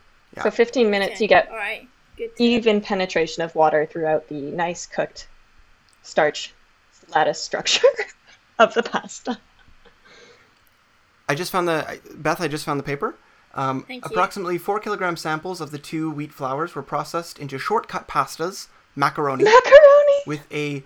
[0.41, 1.87] So 15 minutes, you get All right.
[2.17, 2.35] Good.
[2.37, 5.27] to- even penetration of water throughout the nice cooked
[6.03, 6.53] starch
[7.13, 7.87] lattice structure
[8.59, 9.37] of the pasta.
[11.27, 13.15] i just found the beth i just found the paper
[13.55, 14.09] um, Thank you.
[14.11, 19.43] approximately 4 kilogram samples of the two wheat flours were processed into shortcut pastas macaroni
[19.43, 19.92] Macaroni!
[20.25, 20.83] With a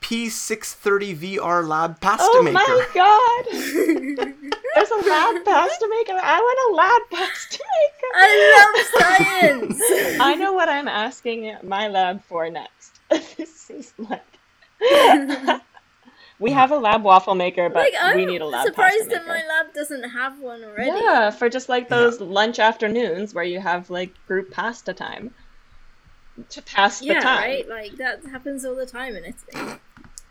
[0.00, 2.54] P630 VR lab pasta Oh maker.
[2.54, 3.44] my god!
[4.74, 6.12] There's a lab pasta maker.
[6.22, 8.10] I want a lab pasta maker.
[8.14, 9.82] I love science.
[10.20, 13.00] I know what I'm asking my lab for next.
[13.36, 14.24] this is like.
[16.38, 19.26] we have a lab waffle maker, but like we need a lab surprised pasta that
[19.26, 19.28] maker.
[19.46, 20.90] my lab doesn't have one already.
[20.90, 25.34] Yeah, for just like those lunch afternoons where you have like group pasta time
[26.50, 27.40] to pass the Yeah, time.
[27.40, 27.68] right.
[27.68, 29.78] Like that happens all the time in Italy.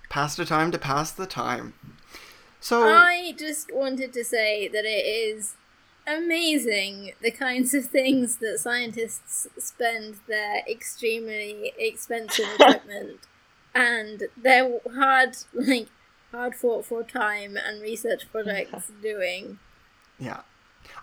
[0.10, 1.74] Pass the time to pass the time.
[2.60, 5.56] So I just wanted to say that it is
[6.08, 13.20] amazing the kinds of things that scientists spend their extremely expensive equipment
[13.76, 15.90] and their hard, like,
[16.32, 19.60] hard fought for time and research projects doing.
[20.20, 20.42] yeah,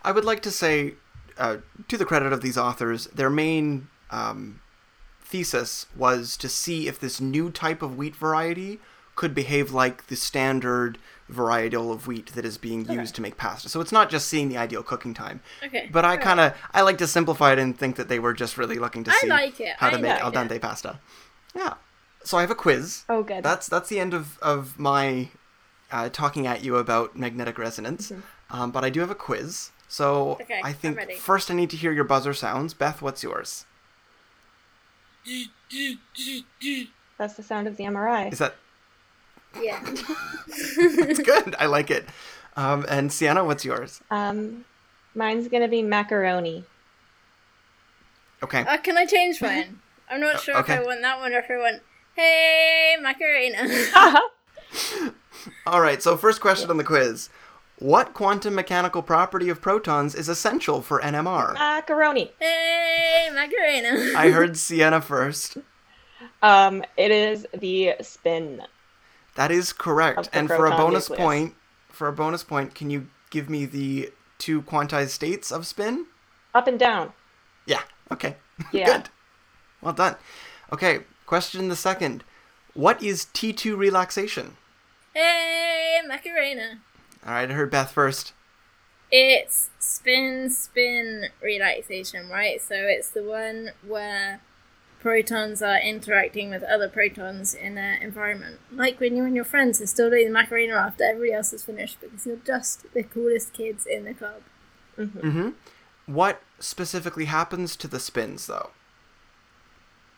[0.03, 0.95] I would like to say,
[1.39, 4.61] uh, to the credit of these authors, their main um,
[5.25, 8.79] thesis was to see if this new type of wheat variety
[9.17, 10.99] could behave like the standard
[11.31, 13.69] varietal of wheat that is being used to make pasta.
[13.69, 15.41] So it's not just seeing the ideal cooking time.
[15.65, 15.89] Okay.
[15.91, 18.59] But I kind of I like to simplify it and think that they were just
[18.59, 20.63] really looking to see like how to I make like al dente it.
[20.63, 21.01] pasta.
[21.55, 21.75] Yeah.
[22.25, 23.05] So I have a quiz.
[23.09, 23.43] Oh, good.
[23.43, 25.29] That's that's the end of of my
[25.91, 28.13] uh, talking at you about magnetic resonance,
[28.51, 29.71] um, but I do have a quiz.
[29.89, 32.75] So Okay, I think first I need to hear your buzzer sounds.
[32.75, 33.65] Beth, what's yours?
[37.19, 38.33] That's the sound of the MRI.
[38.33, 38.55] Is that
[39.61, 39.81] Yeah.
[39.87, 41.55] it's good?
[41.59, 42.07] I like it.
[42.57, 44.01] Um, and Sienna, what's yours?
[44.11, 44.65] Um,
[45.15, 46.65] mine's gonna be macaroni.
[48.43, 48.61] Okay.
[48.61, 49.81] Uh, can I change mine?
[50.11, 50.77] I'm not sure if okay.
[50.77, 51.83] I want that one or if I want,
[52.15, 53.67] hey, Macarena.
[55.67, 56.03] All right.
[56.03, 57.31] So first question on the quiz:
[57.79, 61.55] What quantum mechanical property of protons is essential for NMR?
[61.55, 62.33] macaroni.
[62.39, 64.13] hey, Macarena.
[64.17, 65.59] I heard Sienna first.
[66.43, 68.63] Um, it is the spin.
[69.35, 70.29] That is correct.
[70.33, 71.27] And for a bonus nucleus.
[71.27, 71.55] point,
[71.89, 76.07] for a bonus point, can you give me the two quantized states of spin?
[76.55, 77.13] Up and down.
[77.67, 77.83] Yeah.
[78.11, 78.37] Okay.
[78.73, 78.87] Yeah.
[78.99, 79.09] Good.
[79.83, 80.15] Well done.
[80.73, 81.01] Okay.
[81.27, 82.23] Question the second.
[82.75, 84.57] What is T2 relaxation?
[85.13, 86.79] hey, Macarena.
[87.27, 87.51] All right.
[87.51, 88.33] I heard Beth first.
[89.11, 92.61] It's spin spin relaxation, right?
[92.61, 94.41] So it's the one where
[95.01, 98.59] protons are interacting with other protons in their environment.
[98.73, 101.63] Like when you and your friends are still doing the Macarena after everybody else is
[101.63, 104.43] finished because you're just the coolest kids in the club.
[104.99, 105.51] Mm-hmm.
[106.07, 108.71] What specifically happens to the spins, though?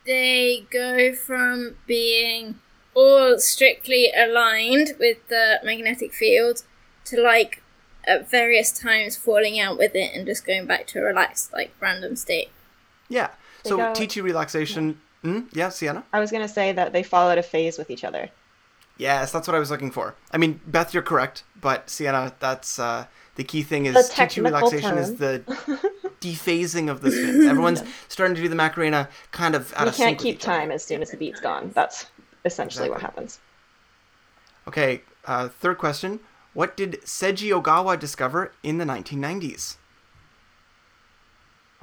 [0.05, 2.59] They go from being
[2.93, 6.63] all strictly aligned with the magnetic field
[7.09, 7.61] to like
[8.05, 11.73] at various times falling out with it and just going back to a relaxed, like
[11.79, 12.49] random state.
[13.09, 13.29] Yeah.
[13.63, 15.01] They So go- T2 relaxation.
[15.23, 16.03] Mm, yeah, Sienna.
[16.13, 18.29] I was gonna say that they fall out of phase with each other.
[18.97, 20.15] Yes, that's what I was looking for.
[20.31, 23.05] I mean, Beth, you're correct, but Sienna, that's uh,
[23.35, 25.43] the key thing is The T2 technical relaxation is the
[26.21, 27.45] dephasing of the spins.
[27.45, 30.35] Everyone's starting to do the Macarena kind of out You of can't sync with keep
[30.37, 30.59] each other.
[30.59, 31.71] time as soon as the beat's gone.
[31.75, 32.07] That's
[32.45, 33.39] essentially what happens.
[34.67, 36.19] Okay, uh, third question.
[36.57, 39.75] What did Seiji Ogawa discover in the 1990s?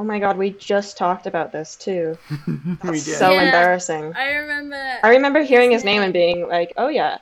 [0.01, 2.19] Oh my god, we just talked about this too.
[2.83, 3.03] we did.
[3.03, 3.45] So Yeah.
[3.45, 4.13] embarrassing.
[4.17, 4.99] I remember.
[5.05, 7.19] I remember hearing his name and being like, "Oh yeah,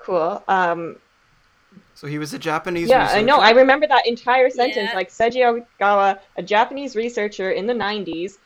[0.00, 0.96] cool." Um,
[1.94, 3.36] So he was a Japanese yeah, I know.
[3.36, 3.60] I researcher.
[3.60, 4.90] remember that entire sentence.
[4.90, 4.96] Yeah.
[4.96, 5.40] Like Seiji
[5.80, 8.38] Ogawa, a Japanese researcher in the '90s,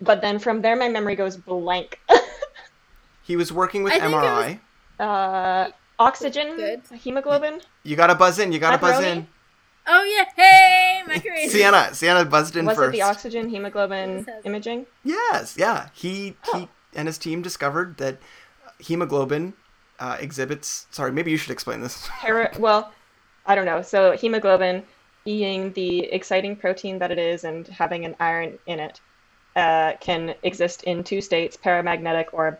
[0.00, 2.00] but then from there, my memory goes blank.
[3.22, 4.58] He was working with I think it MRI.
[4.98, 6.82] uh, oxygen, Good.
[7.02, 7.60] hemoglobin.
[7.82, 8.52] You gotta buzz in.
[8.52, 9.26] You gotta buzz in.
[9.86, 11.48] Oh yeah, hey, Macarena.
[11.50, 12.88] Sienna, Sienna buzzed in Was first.
[12.94, 14.86] it the oxygen hemoglobin imaging?
[15.02, 15.88] Yes, yeah.
[15.94, 16.58] He Oh.
[16.60, 18.18] he and his team discovered that
[18.78, 19.54] hemoglobin
[19.98, 20.86] uh, exhibits.
[20.90, 22.06] Sorry, maybe you should explain this.
[22.20, 22.92] Para- well,
[23.46, 23.80] I don't know.
[23.82, 24.84] So hemoglobin,
[25.24, 29.00] being the exciting protein that it is and having an iron in it,
[29.56, 32.58] uh, can exist in two states: paramagnetic or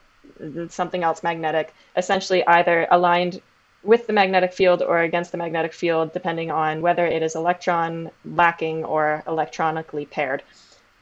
[0.68, 1.74] something else magnetic.
[1.96, 3.40] Essentially, either aligned
[3.82, 8.10] with the magnetic field or against the magnetic field, depending on whether it is electron
[8.24, 10.42] lacking or electronically paired.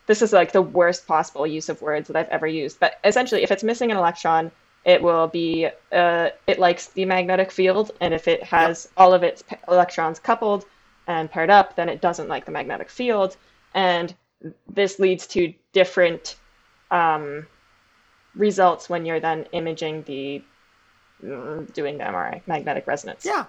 [0.06, 2.78] This is like the worst possible use of words that I've ever used.
[2.78, 4.52] But essentially, if it's missing an electron,
[4.84, 9.24] it will be uh, it likes the magnetic field, and if it has all of
[9.24, 10.64] its electrons coupled
[11.08, 13.36] and paired up, then it doesn't like the magnetic field,
[13.74, 14.14] and
[14.68, 16.36] this leads to different
[16.90, 17.46] um,
[18.36, 20.42] results when you're then imaging the
[21.24, 23.24] mm, doing the MRI magnetic resonance.
[23.24, 23.46] yeah.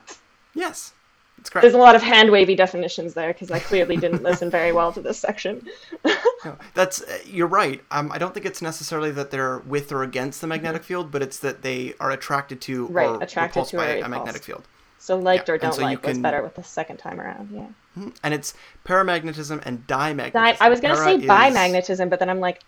[0.55, 0.93] Yes.
[1.38, 4.71] That's There's a lot of hand wavy definitions there because I clearly didn't listen very
[4.71, 5.67] well to this section.
[6.45, 7.81] No, that's uh, you're right.
[7.89, 11.23] Um, I don't think it's necessarily that they're with or against the magnetic field, but
[11.23, 12.93] it's that they are attracted to Mm-hmm.
[12.93, 14.63] Right, or attracted repulsed to by or a magnetic field.
[14.99, 17.19] So liked Yeah, or don't so you like was can- better with the second time
[17.19, 17.49] around.
[17.51, 17.65] Yeah.
[17.99, 18.15] Mhm.
[18.23, 18.53] And it's
[18.85, 20.33] paramagnetism and dimagnetism.
[20.33, 22.61] Di- I was gonna Para say is- bimagnetism, but then I'm like,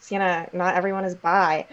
[0.00, 1.66] Sienna, not everyone is bi.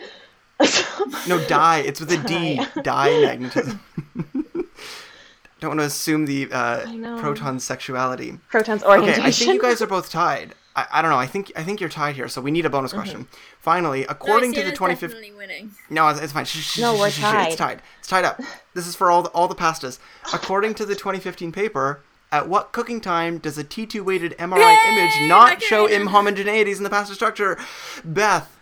[1.28, 1.80] No, die.
[1.80, 2.58] It's with a D.
[2.82, 3.10] Di.
[3.10, 3.80] Dimagnetism.
[5.60, 7.18] don't want to assume the uh, I know.
[7.20, 8.38] proton's sexuality.
[8.50, 9.22] Proton's Okay.
[9.22, 10.54] I think you guys are both tied.
[10.76, 11.18] I, I don't know.
[11.18, 12.28] I think I think you're tied here.
[12.28, 13.00] So we need a bonus Mm-hmm.
[13.02, 13.28] question.
[13.60, 15.72] Finally, according to the Sienna's 2015.
[15.90, 16.46] No, it's, it's fine.
[16.46, 17.48] Shh, shh, No, shh, we're shh, shh, tied.
[17.48, 17.82] It's tied.
[18.00, 18.40] It's tied up.
[18.76, 19.98] This is for all the, all the pastas.
[20.34, 22.02] According to the 2015 paper,
[22.32, 26.10] at what cooking time does a T2 weighted MRI Yay, image not show Macarena.
[26.12, 27.58] inhomogeneities in the pasta structure?
[28.04, 28.54] Beth,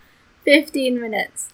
[0.43, 1.49] Fifteen minutes.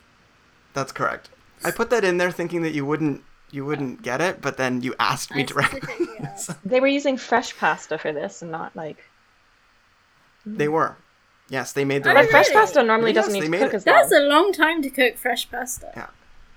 [0.73, 1.29] that's correct.
[1.63, 4.81] I put that in there thinking that you wouldn't you wouldn't get it, but then
[4.81, 5.79] you asked me I directly.
[5.81, 6.51] specifically asked.
[6.65, 8.97] They were using fresh pasta for this and not like.
[10.45, 10.97] they were.
[11.49, 13.73] Yes, they made the Oh, right fresh pasta normally Yes, doesn't need to made cook
[13.73, 13.75] it.
[13.77, 13.95] as long.
[13.97, 15.91] That's a long time to cook fresh pasta.
[15.95, 16.07] Yeah.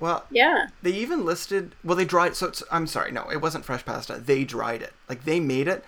[0.05, 0.67] Well, Yeah.
[0.83, 1.75] They even listed.
[1.83, 2.37] Well, they dried.
[2.37, 3.11] So it's, I'm sorry.
[3.11, 4.21] No, it wasn't fresh pasta.
[4.23, 4.93] They dried it.
[5.09, 5.83] Like they made it.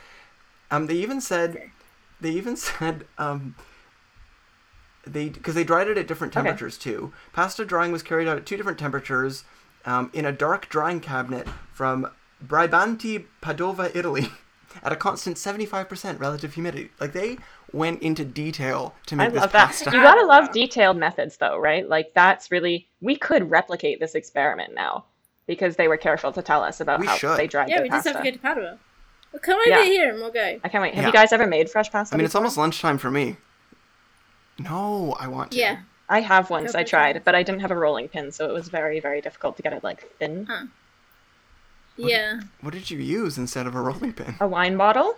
[0.71, 1.51] Um, they even said.
[1.51, 1.71] Okay.
[2.23, 3.07] They even said.
[3.19, 3.55] Um.
[5.07, 6.43] They because they dried it at different Okay.
[6.47, 7.13] temperatures too.
[7.33, 9.45] Pasta drying was carried out at two different temperatures.
[9.85, 12.11] um, in a dark drying cabinet from
[12.45, 14.29] Bribanti, Padova, Italy,
[14.83, 16.91] at a constant 75% relative humidity.
[16.99, 17.37] Like they
[17.73, 19.67] went into detail to make I this love that.
[19.69, 19.85] pasta.
[19.91, 21.89] You gotta love detailed methods, though, right?
[21.89, 25.05] Like that's really we could replicate this experiment now
[25.47, 27.37] because they were careful to tell us about We how should.
[27.39, 27.71] they dried it.
[27.73, 28.79] Yeah, their we just have to get to Padua.
[29.33, 29.85] Well, come over Yeah.
[29.85, 30.59] here and we'll go.
[30.65, 30.95] I can't wait.
[30.95, 31.09] Have Yeah.
[31.09, 32.15] you guys ever made fresh pasta?
[32.15, 33.37] I mean, it's almost lunchtime for me.
[34.59, 35.59] No, I want to.
[35.59, 35.81] Yeah.
[36.09, 36.73] I have once.
[36.73, 39.21] Go I tried, but I didn't have a rolling pin, so it was very, very
[39.21, 40.47] difficult to get it like thin.
[40.49, 40.67] Huh.
[41.97, 42.41] Yeah.
[42.61, 44.37] What did you use instead of a rolling pin?
[44.41, 45.17] A wine bottle.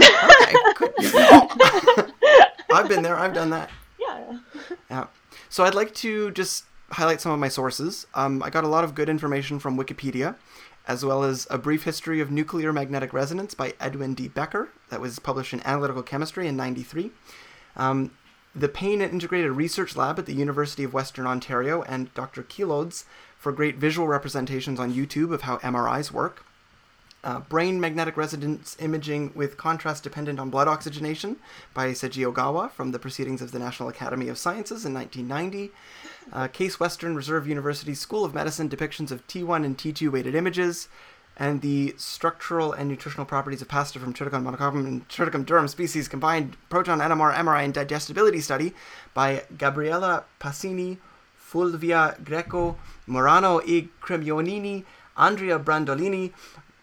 [0.00, 0.92] Okay.
[1.14, 2.08] Oh.
[2.72, 3.16] I've been there.
[3.16, 3.70] I've done that.
[3.98, 4.38] Yeah.
[4.90, 5.06] Yeah.
[5.48, 8.06] So I'd like to just highlight some of my sources.
[8.14, 10.36] Um, I got a lot of good information from Wikipedia,
[10.86, 14.28] as well as a brief history of nuclear magnetic resonance by Edwin D.
[14.28, 17.10] Becker, that was published in Analytical Chemistry in '93.
[17.76, 18.12] Um,
[18.54, 22.42] the Payne Integrated Research Lab at the University of Western Ontario and Dr.
[22.42, 23.04] Kilods
[23.38, 26.44] for great visual representations on YouTube of how MRIs work.
[27.24, 31.36] Uh, brain magnetic resonance imaging with contrast dependent on blood oxygenation
[31.74, 35.72] by Seiji Ogawa from the Proceedings of the National Academy of Sciences in 1990.
[36.32, 40.88] Uh, Case Western Reserve University School of Medicine depictions of T1 and T2 weighted images.
[41.36, 46.06] And the structural and nutritional properties of pasta from Triticum monococcum and Triticum durum species
[46.06, 48.74] combined proton NMR, MRI, and digestibility study
[49.14, 50.98] by Gabriella Pasini,
[51.36, 54.84] Fulvia Greco, Morano e Cremonini,
[55.16, 56.32] Andrea Brandolini,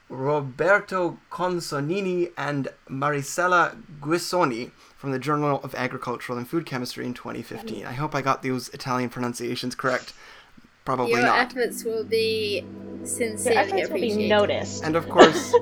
[0.10, 7.86] Roberto Consonini, and Maricela Guisoni from the Journal of Agricultural and Food Chemistry in 2015.
[7.86, 10.14] I hope I got those Italian pronunciations correct.
[10.84, 11.40] Probably Your not.
[11.40, 12.64] efforts will be
[12.98, 14.84] Your sincerely efforts will be noticed.
[14.84, 15.54] And of course,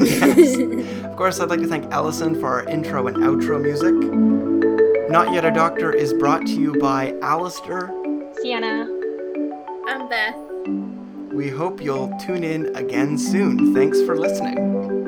[0.00, 0.56] yes.
[1.04, 3.94] Of course, I'd like to thank Allison for our intro and outro music.
[5.10, 7.90] Not Yet a Doctor is brought to you by Alistair.
[8.42, 8.86] Sienna.
[9.86, 10.45] I'm Beth.
[11.36, 13.74] We hope you'll tune in again soon.
[13.74, 15.05] Thanks for listening.